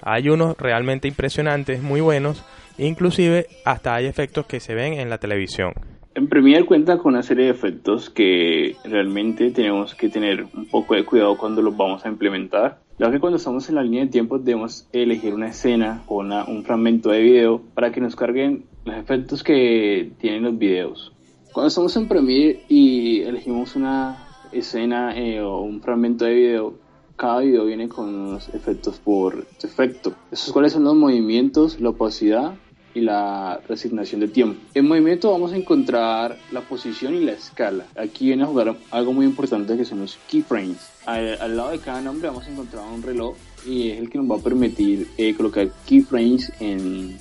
Hay 0.02 0.30
unos 0.30 0.58
realmente 0.58 1.10
impresionantes, 1.10 1.84
muy 1.84 2.00
buenos, 2.00 2.46
inclusive 2.78 3.48
hasta 3.66 3.94
hay 3.94 4.06
efectos 4.06 4.46
que 4.46 4.62
se 4.62 4.74
ven 4.74 4.94
en 4.94 5.10
la 5.10 5.18
televisión. 5.18 5.74
En 6.16 6.30
Premiere 6.30 6.66
cuenta 6.66 6.98
con 6.98 7.14
una 7.14 7.24
serie 7.24 7.44
de 7.44 7.52
efectos 7.52 8.10
que 8.10 8.78
realmente 8.86 9.52
tenemos 9.52 9.96
que 9.96 10.08
tener 10.08 10.46
un 10.56 10.66
poco 10.66 10.96
de 10.96 11.04
cuidado 11.04 11.38
cuando 11.38 11.62
los 11.62 11.76
vamos 11.76 12.06
a 12.06 12.08
implementar. 12.08 12.80
Ya 12.98 13.12
que 13.12 13.20
cuando 13.20 13.36
estamos 13.36 13.68
en 13.68 13.76
la 13.76 13.84
línea 13.84 14.06
de 14.06 14.12
tiempo 14.12 14.40
debemos 14.40 14.88
elegir 14.94 15.34
una 15.34 15.50
escena 15.50 16.04
o 16.08 16.22
un 16.22 16.64
fragmento 16.64 17.10
de 17.10 17.22
video 17.22 17.62
para 17.74 17.92
que 17.92 18.00
nos 18.00 18.16
carguen 18.16 18.64
los 18.86 18.96
efectos 18.96 19.44
que 19.44 20.12
tienen 20.20 20.44
los 20.44 20.58
videos. 20.58 21.12
Cuando 21.52 21.68
estamos 21.68 21.98
en 21.98 22.08
Premiere 22.08 22.62
y 22.70 23.24
elegimos 23.24 23.76
una 23.76 24.26
escena 24.54 25.18
eh, 25.18 25.42
o 25.42 25.60
un 25.60 25.82
fragmento 25.82 26.24
de 26.24 26.34
video, 26.34 26.87
cada 27.18 27.40
video 27.40 27.66
viene 27.66 27.90
con 27.90 28.14
unos 28.14 28.48
efectos 28.50 29.00
por 29.00 29.46
defecto. 29.60 30.14
Esos 30.32 30.54
cuáles 30.54 30.72
son 30.72 30.84
los 30.84 30.96
movimientos, 30.96 31.80
la 31.80 31.90
opacidad 31.90 32.54
y 32.94 33.02
la 33.02 33.60
resignación 33.68 34.22
de 34.22 34.28
tiempo. 34.28 34.60
En 34.74 34.88
movimiento 34.88 35.32
vamos 35.32 35.52
a 35.52 35.58
encontrar 35.58 36.38
la 36.52 36.62
posición 36.62 37.16
y 37.16 37.26
la 37.26 37.34
escala. 37.34 37.86
Aquí 37.96 38.28
viene 38.28 38.44
a 38.44 38.46
jugar 38.46 38.76
algo 38.92 39.14
muy 39.14 39.26
importante 39.26 39.76
que 39.76 39.84
son 39.84 40.00
los 40.00 40.18
keyframes. 40.30 40.78
Al, 41.06 41.58
lado 41.58 41.72
de 41.72 41.80
cada 41.80 42.02
nombre 42.02 42.28
vamos 42.28 42.46
a 42.46 42.52
encontrar 42.52 42.84
un 42.94 43.02
reloj 43.02 43.36
y 43.66 43.90
es 43.90 44.00
el 44.00 44.10
que 44.10 44.20
nos 44.20 44.30
va 44.30 44.40
a 44.40 44.44
permitir 44.44 45.08
eh, 45.18 45.34
colocar 45.36 45.68
keyframes 45.86 46.54
en 46.60 47.18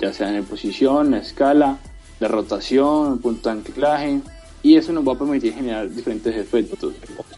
ya 0.00 0.12
sea 0.12 0.36
en 0.36 0.44
posición, 0.44 1.12
la 1.12 1.18
escala, 1.18 1.78
la 2.20 2.28
rotación, 2.28 3.14
el 3.14 3.18
punto 3.20 3.48
de 3.48 3.56
anclaje, 3.56 4.20
y 4.62 4.76
eso 4.76 4.92
nos 4.92 5.06
va 5.06 5.12
a 5.12 5.18
permitir 5.18 5.54
generar 5.54 5.88
diferentes 5.88 6.34
efectos. 6.34 6.94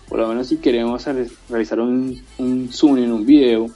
Por 0.08 0.20
lo 0.20 0.28
menos 0.28 0.46
si 0.48 0.58
queremos 0.58 1.04
realizar 1.48 1.80
un, 1.80 2.22
zoom 2.70 2.98
en 2.98 3.12
un 3.12 3.26
video, 3.26 3.66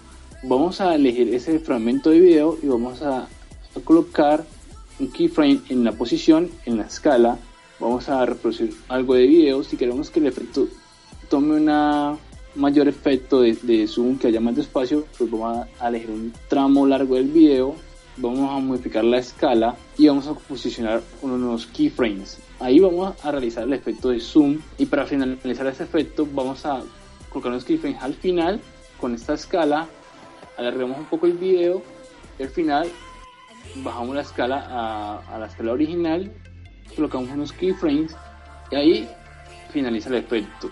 vamos 0.44 0.80
a 0.80 0.94
elegir 0.94 1.34
ese 1.34 1.58
fragmento 1.58 2.10
de 2.10 2.20
video 2.20 2.56
y 2.62 2.66
vamos 2.66 3.02
a, 3.02 3.28
colocar 3.84 4.44
un 4.98 5.10
keyframe 5.10 5.60
en 5.68 5.84
la 5.84 5.92
posición, 5.92 6.50
en 6.66 6.78
la 6.78 6.84
escala. 6.84 7.38
Vamos 7.78 8.08
a 8.08 8.24
reproducir 8.26 8.74
algo 8.88 9.14
de 9.14 9.26
video. 9.26 9.64
Si 9.64 9.76
queremos 9.76 10.10
que 10.10 10.20
el 10.20 10.26
efecto 10.26 10.68
tome 11.28 11.54
un 11.54 12.18
mayor 12.54 12.88
efecto 12.88 13.40
de, 13.40 13.86
zoom, 13.88 14.18
que 14.18 14.28
haya 14.28 14.40
más 14.40 14.58
espacio, 14.58 15.06
pues 15.16 15.30
vamos 15.30 15.66
a 15.78 15.88
elegir 15.88 16.10
un 16.10 16.32
tramo 16.48 16.86
largo 16.86 17.16
del 17.16 17.28
video 17.28 17.74
vamos 18.20 18.50
a 18.50 18.58
modificar 18.58 19.04
la 19.04 19.18
escala 19.18 19.76
y 19.96 20.08
vamos 20.08 20.26
a 20.26 20.34
posicionar 20.34 21.02
unos 21.22 21.66
keyframes. 21.66 22.38
Ahí 22.58 22.78
vamos 22.78 23.14
a 23.22 23.30
realizar 23.30 23.64
el 23.64 23.72
efecto 23.72 24.10
de 24.10 24.20
zoom 24.20 24.58
y 24.78 24.86
para 24.86 25.06
finalizar 25.06 25.66
ese 25.66 25.84
efecto 25.84 26.26
vamos 26.32 26.64
a 26.66 26.82
colocar 27.30 27.52
unos 27.52 27.64
keyframes 27.64 28.02
al 28.02 28.14
final 28.14 28.60
con 29.00 29.14
esta 29.14 29.34
escala, 29.34 29.88
alargamos 30.58 30.98
un 30.98 31.06
poco 31.06 31.26
el 31.26 31.32
video 31.32 31.82
al 32.42 32.50
final 32.50 32.88
bajamos 33.76 34.14
la 34.14 34.22
escala 34.22 35.22
a, 35.28 35.38
la 35.38 35.46
escala 35.46 35.72
original, 35.72 36.32
colocamos 36.94 37.30
unos 37.30 37.52
keyframes 37.52 38.16
y 38.70 38.76
ahí 38.76 39.08
finaliza 39.72 40.08
el 40.08 40.16
efecto. 40.16 40.70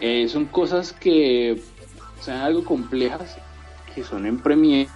Eh, 0.00 0.28
son 0.28 0.46
cosas 0.46 0.92
que 0.92 1.60
son 2.20 2.34
algo 2.34 2.64
complejas 2.64 3.36
que 3.94 4.04
son 4.04 4.26
en 4.26 4.38
Premiere 4.38 4.88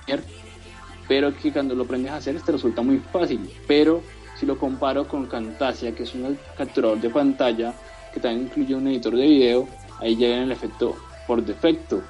pero 1.09 1.35
que 1.37 1.53
cuando 1.53 1.75
lo 1.75 1.85
aprendes 1.85 2.13
a 2.13 2.17
hacer 2.17 2.41
te 2.41 2.53
resulta 2.53 2.83
muy 2.83 2.99
fácil. 2.99 3.51
Pero 3.67 4.03
si 4.39 4.47
lo 4.47 4.59
comparo 4.59 5.07
con 5.07 5.27
Camtasia, 5.27 5.95
que 5.95 6.05
es 6.05 6.15
un 6.15 6.39
capturador 6.57 7.01
de 7.01 7.11
pantalla 7.11 7.75
que 8.13 8.21
también 8.21 8.47
incluye 8.47 8.75
un 8.75 8.89
editor 8.89 9.17
de 9.17 9.27
video, 9.27 9.69
ahí 10.01 10.17
llega 10.17 10.43
el 10.43 10.53
efecto 10.53 10.97
por 11.27 11.43
defecto. 11.45 12.03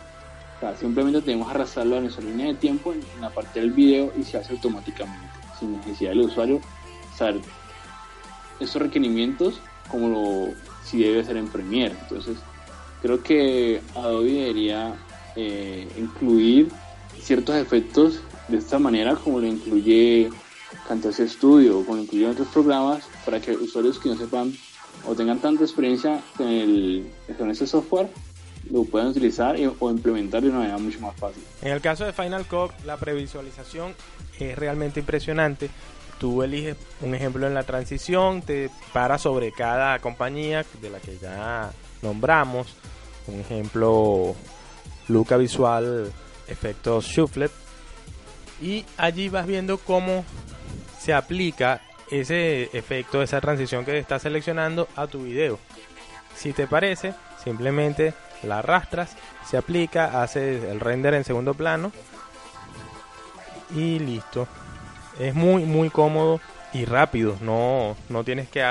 O 0.56 0.60
sea, 0.60 0.76
simplemente 0.76 1.20
tenemos 1.22 1.48
que 1.48 1.54
arrastrarlo 1.54 1.98
a 1.98 2.00
nuestra 2.00 2.24
línea 2.24 2.46
de 2.46 2.54
tiempo 2.54 2.92
en 2.92 3.02
la 3.20 3.30
parte 3.30 3.60
del 3.60 3.70
video 3.72 4.12
y 4.16 4.22
se 4.22 4.38
hace 4.38 4.52
automáticamente, 4.52 5.28
sin 5.58 5.72
necesidad 5.72 6.10
del 6.10 6.20
usuario 6.22 6.60
saber 7.16 7.40
esos 8.60 8.80
requerimientos 8.80 9.60
como 9.88 10.08
lo, 10.08 10.54
si 10.84 11.02
debe 11.02 11.24
ser 11.24 11.36
en 11.36 11.48
Premiere. 11.48 11.94
Entonces, 12.02 12.38
creo 13.00 13.22
que 13.22 13.82
Adobe 13.94 14.32
debería 14.32 14.94
eh, 15.36 15.88
incluir 15.98 16.70
ciertos 17.20 17.56
efectos 17.56 18.20
de 18.52 18.58
esta 18.58 18.78
manera 18.78 19.16
como 19.16 19.40
lo 19.40 19.46
incluye 19.46 20.30
Camtasia 20.86 21.26
Studio 21.26 21.84
como 21.84 21.96
lo 21.96 22.02
incluye 22.02 22.28
otros 22.28 22.48
programas 22.48 23.04
para 23.24 23.40
que 23.40 23.52
usuarios 23.52 23.98
que 23.98 24.10
no 24.10 24.16
sepan 24.16 24.52
o 25.06 25.14
tengan 25.14 25.38
tanta 25.40 25.64
experiencia 25.64 26.22
con, 26.36 26.48
el, 26.48 27.06
con 27.38 27.50
este 27.50 27.66
software 27.66 28.08
lo 28.70 28.84
puedan 28.84 29.08
utilizar 29.08 29.56
o 29.80 29.90
implementar 29.90 30.42
de 30.42 30.50
una 30.50 30.58
manera 30.58 30.78
mucho 30.78 31.00
más 31.00 31.16
fácil. 31.16 31.42
En 31.62 31.72
el 31.72 31.80
caso 31.80 32.04
de 32.04 32.12
Final 32.12 32.46
Cut, 32.46 32.70
la 32.84 32.96
previsualización 32.96 33.92
es 34.38 34.56
realmente 34.56 35.00
impresionante. 35.00 35.68
Tú 36.20 36.44
eliges 36.44 36.76
un 37.00 37.12
ejemplo 37.14 37.48
en 37.48 37.54
la 37.54 37.64
transición, 37.64 38.40
te 38.42 38.70
para 38.92 39.18
sobre 39.18 39.50
cada 39.50 39.98
compañía 39.98 40.64
de 40.80 40.90
la 40.90 41.00
que 41.00 41.18
ya 41.18 41.72
nombramos. 42.02 42.68
Un 43.26 43.40
ejemplo, 43.40 44.36
Luca 45.08 45.36
Visual 45.36 46.12
Efectos 46.46 47.06
Shufflet 47.06 47.50
y 48.62 48.86
allí 48.96 49.28
vas 49.28 49.46
viendo 49.46 49.76
cómo 49.76 50.24
se 50.98 51.12
aplica 51.12 51.82
ese 52.10 52.70
efecto, 52.76 53.22
esa 53.22 53.40
transición 53.40 53.84
que 53.84 53.98
estás 53.98 54.22
seleccionando 54.22 54.88
a 54.94 55.08
tu 55.08 55.24
video. 55.24 55.58
Si 56.36 56.52
te 56.52 56.66
parece, 56.66 57.12
simplemente 57.42 58.14
la 58.44 58.60
arrastras, 58.60 59.16
se 59.48 59.56
aplica, 59.56 60.22
haces 60.22 60.62
el 60.64 60.78
render 60.78 61.14
en 61.14 61.24
segundo 61.24 61.54
plano 61.54 61.90
y 63.74 63.98
listo. 63.98 64.46
Es 65.18 65.34
muy 65.34 65.64
muy 65.64 65.90
cómodo 65.90 66.40
y 66.72 66.84
rápido, 66.84 67.36
no, 67.40 67.96
no 68.08 68.24
tienes 68.24 68.48
que, 68.48 68.64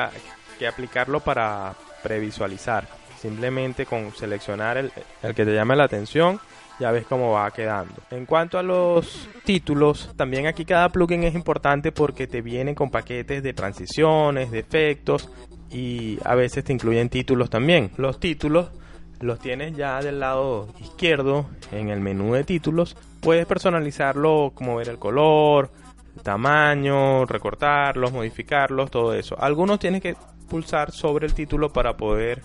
que 0.58 0.68
aplicarlo 0.68 1.20
para 1.20 1.76
previsualizar. 2.02 2.88
Simplemente 3.20 3.86
con 3.86 4.16
seleccionar 4.16 4.78
el, 4.78 4.92
el 5.22 5.36
que 5.36 5.46
te 5.46 5.54
llame 5.54 5.76
la 5.76 5.84
atención 5.84 6.40
ya 6.80 6.92
ves 6.92 7.06
cómo 7.06 7.32
va 7.32 7.52
quedando. 7.52 7.94
En 8.12 8.26
cuanto 8.26 8.58
a 8.58 8.64
los 8.64 9.30
títulos, 9.44 10.12
también 10.16 10.48
aquí 10.48 10.66
cada 10.66 10.90
plugin 10.90 11.24
es 11.24 11.36
importante 11.36 11.92
porque 11.92 12.28
te 12.28 12.42
vienen 12.42 12.76
con 12.76 12.90
paquetes 12.90 13.44
de 13.44 13.54
transiciones, 13.54 14.52
de 14.52 14.60
efectos 14.60 15.30
y 15.70 16.18
a 16.24 16.36
veces 16.36 16.64
te 16.64 16.74
incluyen 16.74 17.10
títulos 17.10 17.50
también. 17.50 17.92
Los 17.98 18.20
títulos 18.20 18.72
los 19.20 19.40
tienes 19.40 19.76
ya 19.76 20.02
del 20.02 20.20
lado 20.20 20.68
izquierdo 20.80 21.46
en 21.72 21.90
el 21.90 22.00
menú 22.00 22.34
de 22.34 22.44
títulos. 22.44 22.98
Puedes 23.22 23.46
personalizarlo 23.46 24.52
como 24.56 24.76
ver 24.78 24.90
el 24.90 24.98
color, 24.98 25.72
tamaño, 26.24 27.26
recortarlos, 27.26 28.12
modificarlos, 28.12 28.90
todo 28.90 29.14
eso. 29.14 29.40
Algunos 29.40 29.80
tienes 29.80 30.02
que 30.02 30.16
pulsar 30.50 30.92
sobre 30.92 31.28
el 31.28 31.34
título 31.34 31.72
para 31.72 31.96
poder 31.96 32.42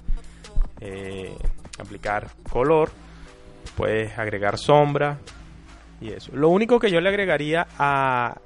eh, 0.80 1.35
aplicar 1.78 2.28
color 2.50 2.90
puedes 3.76 4.18
agregar 4.18 4.59
sombra 4.59 5.18
y 6.00 6.11
eso. 6.11 6.33
Lo 6.35 6.49
único 6.49 6.80
que 6.80 6.90
yo 6.90 7.00
le 7.00 7.09
agregaría 7.09 7.66
a, 7.78 8.37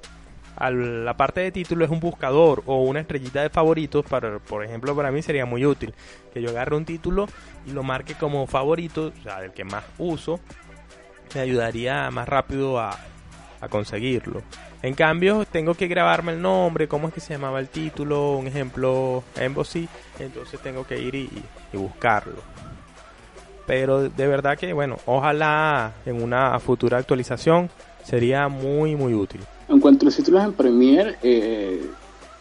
a 0.56 0.70
la 0.70 1.16
parte 1.16 1.40
de 1.40 1.52
título 1.52 1.84
es 1.84 1.90
un 1.90 2.00
buscador 2.00 2.62
o 2.66 2.82
una 2.82 3.00
estrellita 3.00 3.42
de 3.42 3.50
favoritos. 3.50 4.04
Para, 4.04 4.38
por 4.38 4.64
ejemplo, 4.64 4.94
para 4.94 5.10
mí 5.10 5.22
sería 5.22 5.46
muy 5.46 5.64
útil 5.64 5.94
que 6.34 6.42
yo 6.42 6.50
agarre 6.50 6.76
un 6.76 6.84
título 6.84 7.26
y 7.66 7.72
lo 7.72 7.82
marque 7.82 8.14
como 8.14 8.46
favorito, 8.46 9.12
o 9.18 9.22
sea, 9.22 9.42
el 9.42 9.52
que 9.52 9.64
más 9.64 9.84
uso. 9.98 10.40
Me 11.34 11.40
ayudaría 11.40 12.10
más 12.10 12.28
rápido 12.28 12.80
a, 12.80 12.98
a 13.60 13.68
conseguirlo. 13.68 14.42
En 14.82 14.94
cambio, 14.94 15.44
tengo 15.44 15.74
que 15.74 15.86
grabarme 15.86 16.32
el 16.32 16.42
nombre, 16.42 16.88
cómo 16.88 17.08
es 17.08 17.14
que 17.14 17.20
se 17.20 17.34
llamaba 17.34 17.60
el 17.60 17.68
título, 17.68 18.32
un 18.32 18.46
ejemplo, 18.46 19.22
Embassy, 19.36 19.88
entonces 20.18 20.58
tengo 20.60 20.86
que 20.86 20.98
ir 20.98 21.14
y 21.14 21.30
buscarlo. 21.72 22.42
Pero 23.70 24.08
de 24.08 24.26
verdad 24.26 24.58
que, 24.58 24.72
bueno, 24.72 24.96
ojalá 25.06 25.92
en 26.04 26.20
una 26.20 26.58
futura 26.58 26.98
actualización 26.98 27.70
sería 28.02 28.48
muy, 28.48 28.96
muy 28.96 29.14
útil. 29.14 29.42
En 29.68 29.78
cuanto 29.78 30.04
a 30.04 30.06
los 30.06 30.16
títulos 30.16 30.42
en 30.42 30.54
Premiere, 30.54 31.16
eh, 31.22 31.88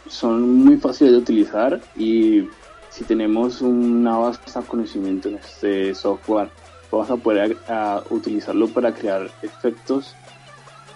son 0.08 0.50
muy 0.50 0.78
fáciles 0.78 1.14
de 1.14 1.20
utilizar 1.20 1.80
y 1.96 2.46
si 2.90 3.04
tenemos 3.04 3.62
una 3.62 4.18
de 4.32 4.62
conocimiento 4.68 5.30
en 5.30 5.36
este 5.36 5.94
software, 5.94 6.50
vamos 6.92 7.12
a 7.12 7.18
poder 7.18 7.58
utilizarlo 8.10 8.68
para 8.70 8.92
crear 8.92 9.30
efectos 9.44 10.16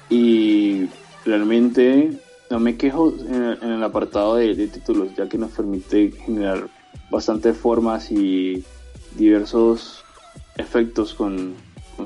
y 0.10 0.90
realmente 1.26 2.12
no 2.50 2.60
me 2.60 2.76
quejo 2.76 3.14
en, 3.30 3.70
el 3.72 3.84
apartado 3.84 4.38
de, 4.38 4.56
de, 4.56 4.68
títulos, 4.68 5.10
ya 5.16 5.30
que 5.30 5.38
nos 5.38 5.52
permite 5.52 6.12
generar 6.26 6.70
bastantes 7.12 7.56
formas 7.56 8.12
y 8.12 8.64
diversos 9.16 10.03
efectos 10.58 11.14
con, 11.14 11.56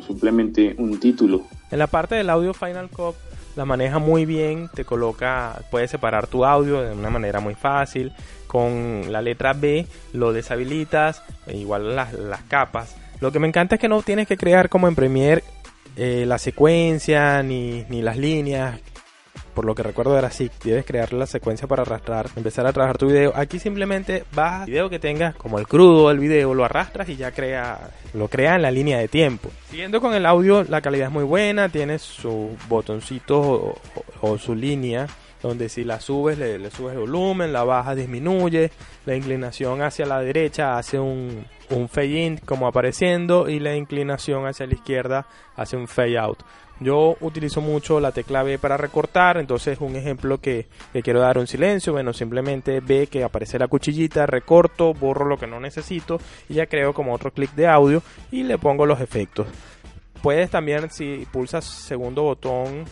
simplemente 0.05 0.75
un 0.77 0.99
título. 0.99 1.43
En 1.71 1.79
la 1.79 1.87
parte 1.87 2.15
del 2.15 2.29
audio 2.29 2.53
Final 2.53 2.89
Cut 2.89 3.15
la 3.55 3.65
maneja 3.65 3.97
muy 3.97 4.25
bien, 4.25 4.69
te 4.73 4.85
coloca, 4.85 5.61
puedes 5.71 5.89
separar 5.89 6.27
tu 6.27 6.45
audio 6.45 6.81
de 6.81 6.93
una 6.93 7.09
manera 7.09 7.39
muy 7.39 7.55
fácil. 7.55 8.13
Con 8.45 9.11
la 9.11 9.21
letra 9.21 9.53
B 9.53 9.87
lo 10.13 10.31
deshabilitas, 10.31 11.23
e 11.47 11.57
igual 11.57 11.95
las, 11.95 12.13
las 12.13 12.43
capas. 12.43 12.95
Lo 13.19 13.31
que 13.31 13.39
me 13.39 13.47
encanta 13.47 13.75
es 13.75 13.81
que 13.81 13.89
no 13.89 14.03
tienes 14.03 14.27
que 14.27 14.37
crear 14.37 14.69
como 14.69 14.87
en 14.87 14.95
Premiere 14.95 15.43
eh, 15.95 16.25
la 16.27 16.37
secuencia 16.37 17.41
ni, 17.41 17.83
ni 17.89 18.03
las 18.03 18.17
líneas 18.17 18.79
por 19.57 19.65
lo 19.65 19.73
que 19.73 19.81
recuerdo 19.81 20.15
era 20.15 20.27
así, 20.27 20.51
debes 20.63 20.85
crear 20.85 21.13
la 21.13 21.25
secuencia 21.25 21.67
para 21.67 21.81
arrastrar, 21.81 22.29
empezar 22.35 22.67
a 22.67 22.73
trabajar 22.73 22.99
tu 22.99 23.07
video. 23.07 23.33
Aquí 23.35 23.57
simplemente 23.57 24.23
vas 24.35 24.61
al 24.61 24.65
video 24.67 24.87
que 24.87 24.99
tengas, 24.99 25.33
como 25.33 25.57
el 25.57 25.67
crudo 25.67 26.09
del 26.09 26.19
video, 26.19 26.53
lo 26.53 26.63
arrastras 26.63 27.09
y 27.09 27.15
ya 27.15 27.31
crea, 27.31 27.89
lo 28.13 28.27
crea 28.27 28.57
en 28.57 28.61
la 28.61 28.69
línea 28.69 28.99
de 28.99 29.07
tiempo. 29.07 29.49
Siguiendo 29.67 29.99
con 29.99 30.13
el 30.13 30.27
audio, 30.27 30.63
la 30.65 30.79
calidad 30.81 31.07
es 31.07 31.11
muy 31.11 31.23
buena, 31.23 31.69
tiene 31.69 31.97
sus 31.97 32.51
botoncitos 32.69 33.73
o, 34.21 34.37
su 34.37 34.53
línea 34.53 35.07
donde 35.41 35.69
si 35.69 35.83
la 35.83 35.99
subes 35.99 36.37
le, 36.37 36.59
le, 36.59 36.69
subes 36.69 36.93
el 36.93 36.99
volumen, 36.99 37.51
la 37.51 37.63
bajas 37.63 37.95
disminuye, 37.95 38.69
la 39.07 39.15
inclinación 39.15 39.81
hacia 39.81 40.05
la 40.05 40.19
derecha 40.19 40.77
hace 40.77 40.99
un, 40.99 41.45
un 41.69 41.89
fade 41.89 42.25
in 42.25 42.37
como 42.37 42.67
apareciendo 42.67 43.49
y 43.49 43.59
la 43.59 43.75
inclinación 43.75 44.45
hacia 44.45 44.67
la 44.67 44.73
izquierda 44.73 45.27
hace 45.55 45.77
un 45.77 45.87
fade 45.87 46.17
out. 46.17 46.39
Yo 46.79 47.17
utilizo 47.21 47.59
mucho 47.59 47.99
la 47.99 48.11
tecla 48.11 48.43
B 48.43 48.59
para 48.59 48.77
recortar, 48.77 49.37
entonces 49.37 49.79
un 49.81 49.95
ejemplo 49.95 50.39
que, 50.39 50.67
quiero 51.03 51.21
dar 51.21 51.39
un 51.39 51.47
silencio, 51.47 51.93
bueno, 51.93 52.13
simplemente 52.13 52.81
ve 52.81 53.07
que 53.07 53.23
aparece 53.23 53.57
la 53.57 53.67
cuchillita, 53.67 54.27
recorto, 54.27 54.93
borro 54.93 55.25
lo 55.25 55.37
que 55.37 55.47
no 55.47 55.59
necesito 55.59 56.19
y 56.47 56.55
ya 56.55 56.67
creo 56.67 56.93
como 56.93 57.13
otro 57.13 57.31
clic 57.31 57.51
de 57.53 57.67
audio 57.67 58.03
y 58.31 58.43
le 58.43 58.59
pongo 58.59 58.85
los 58.85 59.01
efectos. 59.01 59.47
Puedes 60.21 60.51
también, 60.51 60.91
si 60.91 61.27
pulsas 61.31 61.65
segundo 61.65 62.23
botón 62.23 62.85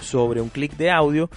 sobre 0.00 0.40
un 0.40 0.48
clic 0.48 0.76
de 0.76 0.90
audio, 0.90 1.30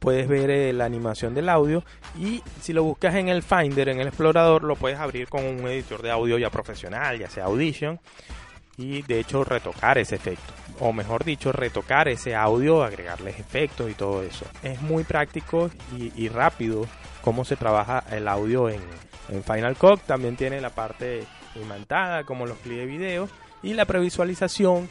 puedes 0.00 0.26
ver 0.26 0.50
eh, 0.50 0.72
la 0.72 0.84
animación 0.84 1.32
del 1.32 1.48
audio 1.48 1.84
y 2.18 2.42
si 2.60 2.72
lo 2.72 2.82
buscas 2.82 3.14
en 3.14 3.28
el 3.28 3.44
Finder, 3.44 3.88
en 3.88 4.00
el 4.00 4.08
explorador, 4.08 4.64
lo 4.64 4.74
puedes 4.74 4.98
abrir 4.98 5.28
con 5.28 5.44
un 5.44 5.68
editor 5.68 6.02
de 6.02 6.10
audio 6.10 6.38
ya 6.38 6.50
profesional, 6.50 7.18
ya 7.20 7.30
sea 7.30 7.44
Audition 7.44 8.00
y 8.80 9.02
de 9.02 9.20
hecho 9.20 9.44
retocar 9.44 9.98
ese 9.98 10.16
efecto. 10.16 10.52
O 10.80 10.92
mejor 10.92 11.24
dicho 11.24 11.52
retocar 11.52 12.08
ese 12.08 12.34
audio 12.34 12.82
agregarles 12.82 13.38
efectos 13.38 13.90
y 13.90 13.94
todo 13.94 14.22
eso. 14.22 14.46
Es 14.62 14.80
muy 14.80 15.04
práctico 15.04 15.70
y, 15.96 16.28
rápido 16.28 16.86
cómo 17.20 17.44
se 17.44 17.56
trabaja 17.56 18.02
el 18.10 18.26
audio 18.26 18.70
en, 18.70 18.80
en, 19.28 19.44
Final 19.44 19.76
Cut. 19.76 20.00
También 20.00 20.36
tiene 20.36 20.60
la 20.62 20.70
parte 20.70 21.24
imantada 21.54 22.24
como 22.24 22.46
los 22.46 22.56
clips 22.58 22.78
de 22.78 22.86
video 22.86 23.28
y 23.62 23.74
la 23.74 23.84
previsualización 23.84 24.88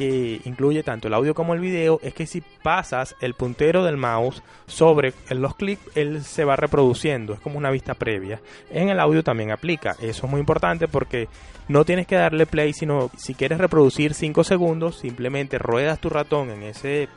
que 0.00 0.40
incluye 0.46 0.82
tanto 0.82 1.08
el 1.08 1.14
audio 1.14 1.34
como 1.34 1.52
el 1.52 1.60
video 1.60 2.00
es 2.02 2.14
que 2.14 2.24
si 2.24 2.40
pasas 2.40 3.14
el 3.20 3.34
puntero 3.34 3.84
del 3.84 3.98
mouse 3.98 4.42
sobre 4.66 5.12
los 5.28 5.54
clips, 5.56 5.82
él 5.94 6.24
se 6.24 6.46
va 6.46 6.56
reproduciendo, 6.56 7.34
es 7.34 7.40
como 7.40 7.58
una 7.58 7.70
vista 7.70 7.92
previa. 7.92 8.40
En 8.70 8.88
el 8.88 8.98
audio 8.98 9.22
también 9.22 9.50
aplica, 9.50 9.96
eso 10.00 10.24
es 10.24 10.30
muy 10.30 10.40
importante 10.40 10.88
porque 10.88 11.28
no 11.68 11.84
tienes 11.84 12.06
que 12.06 12.14
darle 12.14 12.46
play, 12.46 12.72
sino 12.72 13.10
si 13.18 13.34
quieres 13.34 13.58
reproducir 13.58 14.14
5 14.14 14.42
segundos, 14.42 14.96
simplemente 14.96 15.58
ruedas 15.58 16.00
tu 16.00 16.08
ratón 16.08 16.48
en 16.48 16.62
ese 16.62 17.10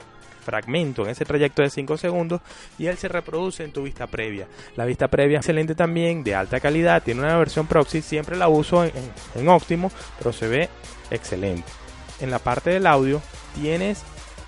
fragmento, 0.44 1.04
en 1.04 1.12
ese 1.12 1.24
trayecto 1.24 1.62
de 1.62 1.70
5 1.70 1.96
segundos 1.96 2.42
y 2.78 2.88
él 2.88 2.98
se 2.98 3.08
reproduce 3.08 3.64
en 3.64 3.72
tu 3.72 3.84
vista 3.84 4.08
previa. 4.08 4.46
La 4.76 4.84
vista 4.84 5.08
previa 5.08 5.38
excelente 5.38 5.74
también, 5.74 6.22
de 6.22 6.36
alta 6.36 6.60
calidad, 6.60 7.02
tiene 7.02 7.22
una 7.22 7.38
versión 7.38 7.66
proxy, 7.66 8.02
siempre 8.02 8.36
la 8.36 8.50
uso 8.50 8.84
en, 8.84 8.92
en 9.36 9.48
óptimo, 9.48 9.90
pero 10.20 10.34
se 10.34 10.50
ve 10.50 10.70
excelente 11.12 11.83
en 12.24 12.32
la 12.32 12.40
parte 12.40 12.70
del 12.70 12.88
audio 12.88 13.22
tienes 13.54 14.04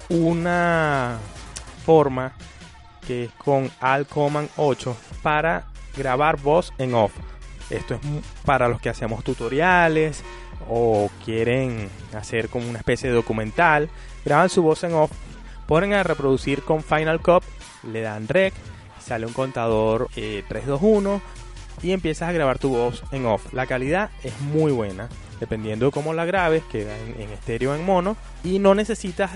una 0.10 1.20
forma 1.86 2.34
que 3.06 3.26
es 3.26 3.32
con 3.32 3.70
Alt 3.82 4.10
Command 4.10 4.50
8 4.56 4.96
para 5.22 5.66
grabar 5.96 6.40
voz 6.40 6.74
en 6.78 6.96
off. 6.96 7.12
Esto 7.70 7.96
es 7.96 8.00
para 8.46 8.70
los 8.70 8.80
que 8.80 8.90
hacemos 8.90 9.24
tutoriales 9.24 10.24
o 10.70 11.10
quieren 11.24 11.90
hacer 12.18 12.50
como 12.50 12.68
una 12.70 12.80
especie 12.80 13.10
de 13.10 13.16
documental. 13.16 13.90
Graban 14.24 14.50
su 14.50 14.64
voz 14.64 14.84
en 14.84 14.94
off, 14.94 15.12
ponen 15.68 15.94
a 15.94 16.04
reproducir 16.04 16.64
con 16.64 16.82
Final 16.82 17.20
Cut, 17.20 17.44
le 17.84 18.02
dan 18.02 18.28
rec, 18.28 18.54
sale 19.00 19.26
un 19.26 19.34
contador 19.34 20.08
321 20.14 21.16
eh, 21.16 21.22
y 21.84 21.92
empiezas 21.92 22.30
a 22.30 22.32
grabar 22.32 22.58
tu 22.58 22.70
voz 22.70 23.04
en 23.12 23.26
off. 23.26 23.54
La 23.54 23.68
calidad 23.68 24.12
es 24.24 24.40
muy 24.40 24.72
buena 24.72 25.10
dependiendo 25.40 25.88
de 25.88 25.92
cómo 25.92 26.14
la 26.14 26.26
grabes, 26.26 26.64
queda 26.64 26.98
en, 26.98 27.30
estéreo 27.30 27.72
o 27.72 27.76
en 27.76 27.86
mono 27.86 28.16
y 28.44 28.60
no 28.60 28.76
necesitas 28.76 29.32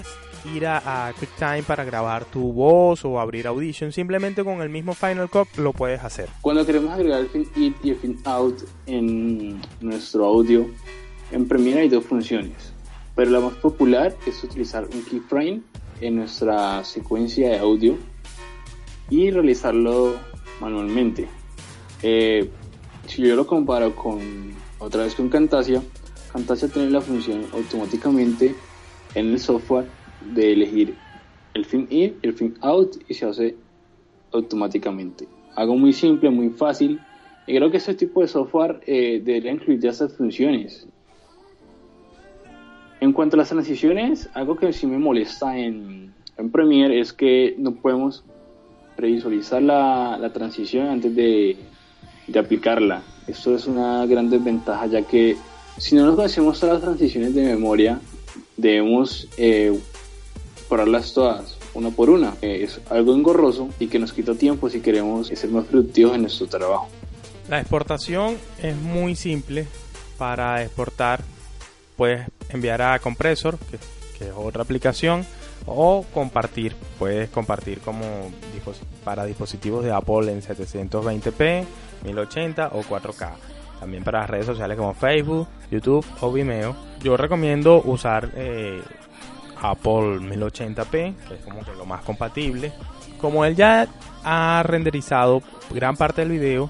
ir 0.55 0.65
a, 0.67 1.13
QuickTime 1.17 1.63
para 1.63 1.83
grabar 1.83 2.25
tu 2.25 2.53
voz 2.53 3.03
o 3.03 3.19
abrir 3.19 3.47
Audition, 3.47 3.91
simplemente 3.91 4.43
con 4.43 4.61
el 4.61 4.69
mismo 4.69 4.93
Final 4.93 5.29
Cut 5.29 5.57
lo 5.57 5.73
puedes 5.73 6.03
hacer. 6.03 6.29
Cuando 6.41 6.65
queremos 6.65 6.91
agregar 6.93 7.19
el 7.19 7.29
fin 7.29 7.47
in 7.55 7.75
y 7.83 7.89
el 7.89 7.95
fin 7.97 8.19
out 8.25 8.61
en 8.85 9.61
nuestro 9.81 10.25
audio, 10.25 10.67
en 11.31 11.47
Premiere 11.47 11.81
hay 11.81 11.89
dos 11.89 12.05
funciones, 12.05 12.73
pero 13.15 13.31
la 13.31 13.39
más 13.41 13.53
popular 13.55 14.15
es 14.25 14.43
utilizar 14.43 14.85
un 14.85 15.03
keyframe 15.03 15.61
en 16.01 16.15
nuestra 16.15 16.83
secuencia 16.85 17.49
de 17.49 17.59
audio 17.59 17.97
y 19.09 19.31
realizarlo 19.31 20.15
manualmente. 20.61 21.27
Eh, 22.01 22.49
si 23.07 23.23
yo 23.23 23.35
lo 23.35 23.45
comparo 23.47 23.95
con 23.95 24.19
otra 24.79 25.03
vez 25.03 25.15
con 25.15 25.29
Camtasia, 25.29 25.81
Camtasia 26.31 26.67
tiene 26.67 26.91
la 26.91 27.01
función 27.01 27.45
automáticamente 27.53 28.55
en 29.15 29.31
el 29.31 29.39
software 29.39 29.87
de 30.33 30.53
elegir 30.53 30.95
el 31.53 31.65
fin 31.65 31.87
in 31.89 32.15
el 32.21 32.33
fin 32.33 32.55
out 32.61 32.95
y 33.07 33.13
se 33.13 33.25
hace 33.25 33.55
automáticamente. 34.31 35.27
Algo 35.55 35.75
muy 35.75 35.91
simple, 35.91 36.29
muy 36.29 36.49
fácil. 36.49 36.99
Y 37.47 37.55
creo 37.55 37.71
que 37.71 37.77
ese 37.77 37.95
tipo 37.95 38.21
de 38.21 38.27
software 38.27 38.79
eh, 38.85 39.21
debería 39.23 39.51
incluir 39.51 39.79
ya 39.79 39.89
esas 39.89 40.15
funciones. 40.15 40.87
En 43.01 43.11
cuanto 43.11 43.35
a 43.35 43.39
las 43.39 43.49
transiciones, 43.49 44.29
algo 44.33 44.55
que 44.55 44.71
sí 44.71 44.85
me 44.85 44.99
molesta 44.99 45.57
en, 45.57 46.13
Premiere 46.53 47.01
es 47.01 47.11
que 47.11 47.55
no 47.57 47.75
podemos 47.75 48.23
previsualizar 48.95 49.61
la 49.61 50.31
transición 50.31 50.87
antes 50.87 51.13
de, 51.13 51.57
de 52.31 52.39
aplicarla. 52.39 53.01
Esto 53.27 53.55
es 53.55 53.67
una 53.67 54.05
gran 54.05 54.29
desventaja 54.29 54.87
ya 54.87 55.01
que 55.03 55.37
si 55.77 55.95
no 55.95 56.05
nos 56.05 56.15
conocemos 56.15 56.59
todas 56.59 56.75
las 56.75 56.83
transiciones 56.83 57.33
de 57.33 57.43
memoria, 57.43 57.99
debemos 58.57 59.27
eh, 59.37 59.77
probarlas 60.67 61.13
todas 61.13 61.57
una 61.73 61.89
por 61.89 62.09
una. 62.09 62.33
Eh, 62.41 62.61
es 62.63 62.81
algo 62.89 63.13
engorroso 63.13 63.69
y 63.79 63.87
que 63.87 63.99
nos 63.99 64.13
quita 64.13 64.35
tiempo 64.35 64.69
si 64.69 64.81
queremos 64.81 65.27
ser 65.27 65.49
más 65.49 65.65
productivos 65.65 66.15
en 66.15 66.21
nuestro 66.21 66.47
trabajo. 66.47 66.89
La 67.49 67.59
exportación 67.59 68.37
es 68.61 68.75
muy 68.75 69.15
simple. 69.15 69.67
Para 70.17 70.61
exportar 70.63 71.21
puedes 71.95 72.27
enviar 72.49 72.81
a 72.81 72.99
Compressor, 72.99 73.57
que, 73.57 73.77
que 74.17 74.25
es 74.29 74.33
otra 74.35 74.63
aplicación, 74.63 75.25
o 75.65 76.05
compartir. 76.13 76.75
Puedes 76.97 77.29
compartir 77.29 77.79
como 77.79 78.31
para 79.03 79.25
dispositivos 79.25 79.83
de 79.83 79.91
Apple 79.91 80.31
en 80.31 80.41
720p 80.41 81.65
1080 82.03 82.69
o 82.73 82.83
4K. 82.83 83.31
También 83.79 84.03
para 84.03 84.27
redes 84.27 84.45
sociales 84.45 84.77
como 84.77 84.93
Facebook, 84.93 85.47
YouTube 85.71 86.05
o 86.21 86.31
Vimeo. 86.31 86.75
Yo 87.01 87.15
recomiendo 87.15 87.81
usar 87.85 88.29
eh, 88.35 88.81
Apple 89.61 90.19
1080p, 90.19 91.15
que 91.15 91.33
es 91.35 91.41
como 91.43 91.63
que 91.63 91.73
lo 91.73 91.85
más 91.85 92.03
compatible. 92.03 92.73
Como 93.19 93.45
él 93.45 93.55
ya 93.55 93.87
ha 94.23 94.63
renderizado 94.63 95.41
gran 95.71 95.95
parte 95.95 96.21
del 96.21 96.31
video, 96.31 96.69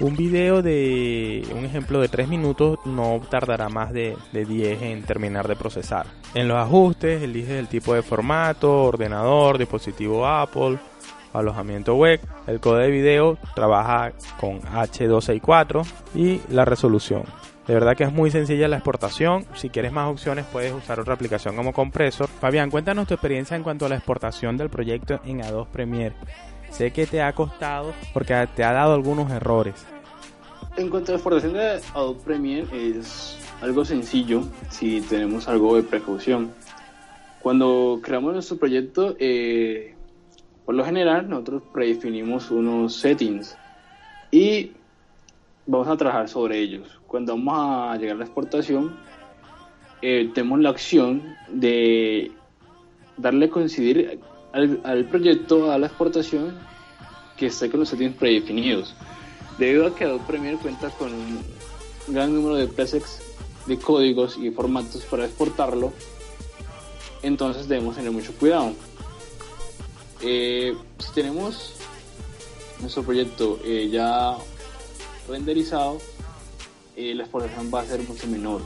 un 0.00 0.16
video 0.16 0.62
de 0.62 1.46
un 1.56 1.64
ejemplo 1.64 2.00
de 2.00 2.08
3 2.08 2.28
minutos 2.28 2.78
no 2.84 3.20
tardará 3.30 3.68
más 3.68 3.92
de, 3.92 4.16
de 4.32 4.44
10 4.44 4.82
en 4.82 5.02
terminar 5.02 5.48
de 5.48 5.56
procesar. 5.56 6.06
En 6.34 6.48
los 6.48 6.58
ajustes 6.58 7.22
eliges 7.22 7.52
el 7.52 7.68
tipo 7.68 7.94
de 7.94 8.02
formato, 8.02 8.84
ordenador, 8.84 9.58
dispositivo 9.58 10.26
Apple, 10.26 10.78
alojamiento 11.32 11.94
web. 11.94 12.20
El 12.46 12.60
código 12.60 12.82
de 12.82 12.90
video 12.90 13.38
trabaja 13.54 14.12
con 14.40 14.60
H264 14.60 15.86
y 16.14 16.40
la 16.48 16.64
resolución. 16.64 17.24
De 17.66 17.74
verdad 17.74 17.96
que 17.96 18.04
es 18.04 18.12
muy 18.12 18.30
sencilla 18.30 18.66
la 18.66 18.76
exportación. 18.76 19.46
Si 19.54 19.70
quieres 19.70 19.92
más 19.92 20.10
opciones 20.10 20.44
puedes 20.50 20.72
usar 20.72 20.98
otra 20.98 21.14
aplicación 21.14 21.54
como 21.54 21.72
Compressor. 21.72 22.28
Fabián, 22.28 22.70
cuéntanos 22.70 23.06
tu 23.06 23.14
experiencia 23.14 23.56
en 23.56 23.62
cuanto 23.62 23.86
a 23.86 23.88
la 23.88 23.96
exportación 23.96 24.56
del 24.56 24.68
proyecto 24.68 25.20
en 25.24 25.44
Adobe 25.44 25.70
Premiere. 25.72 26.16
Sé 26.72 26.90
que 26.90 27.06
te 27.06 27.20
ha 27.22 27.32
costado 27.34 27.92
porque 28.12 28.48
te 28.56 28.64
ha 28.64 28.72
dado 28.72 28.94
algunos 28.94 29.30
errores. 29.30 29.74
En 30.76 30.88
cuanto 30.88 31.12
a 31.12 31.12
la 31.12 31.16
exportación 31.16 31.52
de 31.52 31.80
Adobe 31.94 32.20
Premiere 32.24 32.66
es 32.72 33.38
algo 33.60 33.84
sencillo 33.84 34.42
si 34.70 35.02
tenemos 35.02 35.48
algo 35.48 35.76
de 35.76 35.82
precaución. 35.82 36.50
Cuando 37.40 38.00
creamos 38.02 38.32
nuestro 38.32 38.56
proyecto 38.56 39.14
eh, 39.18 39.94
por 40.64 40.74
lo 40.74 40.84
general, 40.84 41.28
nosotros 41.28 41.62
predefinimos 41.72 42.50
unos 42.50 42.96
settings 42.96 43.56
y 44.30 44.72
vamos 45.66 45.88
a 45.88 45.96
trabajar 45.96 46.28
sobre 46.28 46.58
ellos. 46.58 47.00
Cuando 47.06 47.36
vamos 47.36 47.54
a 47.54 47.96
llegar 47.98 48.16
a 48.16 48.18
la 48.20 48.24
exportación, 48.24 48.96
eh, 50.00 50.30
tenemos 50.32 50.60
la 50.60 50.70
opción 50.70 51.36
de 51.48 52.32
darle 53.18 53.50
coincidir 53.50 54.20
al, 54.52 55.04
proyecto, 55.06 55.72
a 55.72 55.78
la 55.78 55.86
exportación, 55.86 56.58
que 57.36 57.46
esté 57.46 57.70
con 57.70 57.80
los 57.80 57.88
settings 57.88 58.16
predefinidos. 58.16 58.94
Debido 59.58 59.86
a 59.86 59.94
que 59.94 60.04
Adobe 60.04 60.24
Premiere 60.26 60.58
cuenta 60.58 60.90
con 60.90 61.12
un 61.12 61.40
gran 62.08 62.34
número 62.34 62.56
de 62.56 62.68
presets 62.68 63.20
de 63.66 63.78
códigos 63.78 64.36
y 64.36 64.50
formatos 64.50 65.04
para 65.04 65.24
exportarlo, 65.24 65.92
entonces 67.22 67.68
debemos 67.68 67.96
tener 67.96 68.10
mucho 68.10 68.32
cuidado. 68.34 68.72
Eh, 70.20 70.74
si 70.98 71.12
tenemos 71.12 71.74
nuestro 72.80 73.02
proyecto 73.02 73.58
eh, 73.64 73.88
ya 73.90 74.36
renderizado, 75.28 75.98
eh, 76.96 77.14
la 77.14 77.22
exportación 77.22 77.70
va 77.72 77.80
a 77.80 77.86
ser 77.86 78.00
mucho 78.02 78.26
menor. 78.26 78.62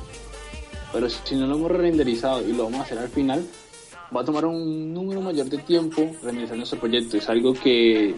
Pero 0.93 1.11
si 1.11 1.35
no 1.37 1.47
lo 1.47 1.57
hemos 1.57 1.71
renderizado 1.71 2.47
y 2.47 2.53
lo 2.53 2.65
vamos 2.65 2.81
a 2.81 2.83
hacer 2.85 2.99
al 2.99 3.09
final, 3.09 3.47
va 4.15 4.21
a 4.21 4.25
tomar 4.25 4.45
un 4.47 4.93
número 4.93 5.21
mayor 5.21 5.47
de 5.47 5.59
tiempo 5.59 6.11
renderizar 6.23 6.57
nuestro 6.57 6.79
proyecto. 6.79 7.17
Es 7.17 7.29
algo 7.29 7.55
que 7.55 8.15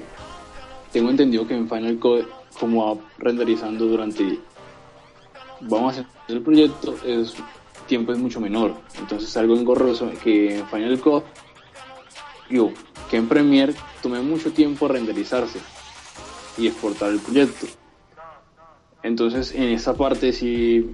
tengo 0.92 1.11
entendido 1.11 1.46
que 1.46 1.55
en 1.55 1.68
Final 1.68 1.98
Code, 1.98 2.27
como 2.59 2.94
va 2.94 3.01
renderizando 3.18 3.87
durante, 3.87 4.38
vamos 5.61 5.96
a 5.96 6.01
hacer 6.01 6.07
el 6.29 6.42
proyecto, 6.42 6.96
el 7.05 7.27
tiempo 7.87 8.12
es 8.12 8.18
mucho 8.18 8.40
menor. 8.40 8.74
Entonces 8.98 9.29
es 9.31 9.37
algo 9.37 9.57
engorroso 9.57 10.11
que 10.22 10.59
en 10.59 10.68
Final 10.68 11.01
Code, 11.01 11.24
digo, 12.51 12.72
que 13.11 13.16
en 13.16 13.29
Premiere 13.29 13.74
tome 14.03 14.20
mucho 14.20 14.53
tiempo 14.53 14.88
renderizarse 14.88 15.59
y 16.59 16.66
exportar 16.66 17.11
el 17.11 17.20
proyecto. 17.20 17.66
Entonces 19.03 19.55
en 19.55 19.64
esa 19.64 19.94
parte 19.94 20.33
sí 20.33 20.92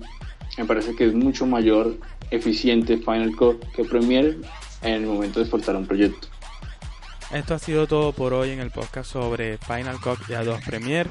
me 0.56 0.64
parece 0.66 0.94
que 0.94 1.06
es 1.06 1.14
mucho 1.14 1.46
mayor 1.46 1.96
eficiente 2.30 2.98
Final 2.98 3.34
Cut 3.36 3.64
que 3.74 3.84
Premiere 3.84 4.38
en 4.84 4.94
el 4.94 5.06
momento 5.06 5.40
de 5.40 5.44
exportar 5.44 5.76
un 5.76 5.86
proyecto. 5.86 6.28
Esto 7.32 7.54
ha 7.54 7.58
sido 7.58 7.86
todo 7.86 8.12
por 8.12 8.32
hoy 8.32 8.50
en 8.50 8.60
el 8.60 8.70
podcast 8.70 9.10
sobre 9.10 9.58
Final 9.58 9.98
Cut 10.00 10.18
y 10.28 10.34
Adobe 10.34 10.60
Premiere. 10.64 11.10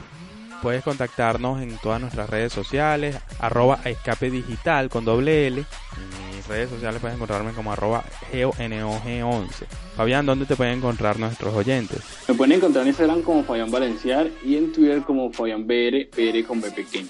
Puedes 0.61 0.83
contactarnos 0.83 1.61
en 1.61 1.77
todas 1.79 1.99
nuestras 1.99 2.29
redes 2.29 2.53
sociales, 2.53 3.17
arroba 3.39 3.81
escape 3.83 4.31
digital 4.31 4.89
con 4.89 5.03
doble 5.03 5.47
L. 5.47 5.59
En 5.59 6.35
mis 6.37 6.47
redes 6.47 6.69
sociales 6.69 7.01
puedes 7.01 7.15
encontrarme 7.15 7.51
como 7.51 7.73
arroba 7.73 8.05
geonog11. 8.31 9.65
Fabián, 9.97 10.25
¿dónde 10.25 10.45
te 10.45 10.55
pueden 10.55 10.77
encontrar 10.77 11.19
nuestros 11.19 11.53
oyentes? 11.53 12.01
Me 12.29 12.35
pueden 12.35 12.53
encontrar 12.53 12.83
en 12.83 12.89
Instagram 12.89 13.21
como 13.23 13.43
Fabián 13.43 13.71
Valenciar 13.71 14.29
y 14.45 14.55
en 14.55 14.71
Twitter 14.71 15.01
como 15.01 15.33
Fabián 15.33 15.67
BR, 15.67 16.09
BR 16.15 16.45
con 16.45 16.61
B 16.61 16.71
pequeño. 16.71 17.09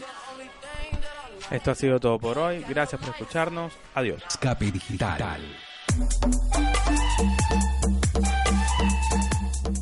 Esto 1.51 1.69
ha 1.69 1.75
sido 1.75 1.99
todo 1.99 2.17
por 2.17 2.39
hoy. 2.39 2.65
Gracias 2.67 2.99
por 2.99 3.11
escucharnos. 3.11 3.73
Adiós. 3.93 4.23
Escape 4.27 4.71
digital. 4.71 5.39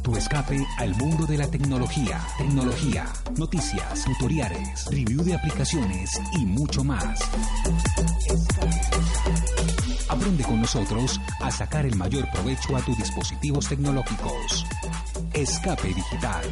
Tu 0.04 0.18
escape 0.18 0.66
al 0.78 0.96
mundo 0.96 1.26
de 1.26 1.38
la 1.38 1.48
tecnología, 1.48 2.20
tecnología, 2.38 3.06
noticias, 3.38 4.06
tutoriales, 4.06 4.86
review 4.92 5.24
de 5.24 5.36
aplicaciones 5.36 6.20
y 6.34 6.46
mucho 6.46 6.84
más. 6.84 7.20
Aprende 10.10 10.44
con 10.44 10.62
nosotros 10.62 11.20
a 11.40 11.52
sacar 11.52 11.86
el 11.86 11.96
mayor 11.96 12.30
provecho 12.32 12.76
a 12.76 12.82
tus 12.82 12.98
dispositivos 12.98 13.68
tecnológicos. 13.68 14.66
Escape 15.34 15.94
digital. 15.94 16.44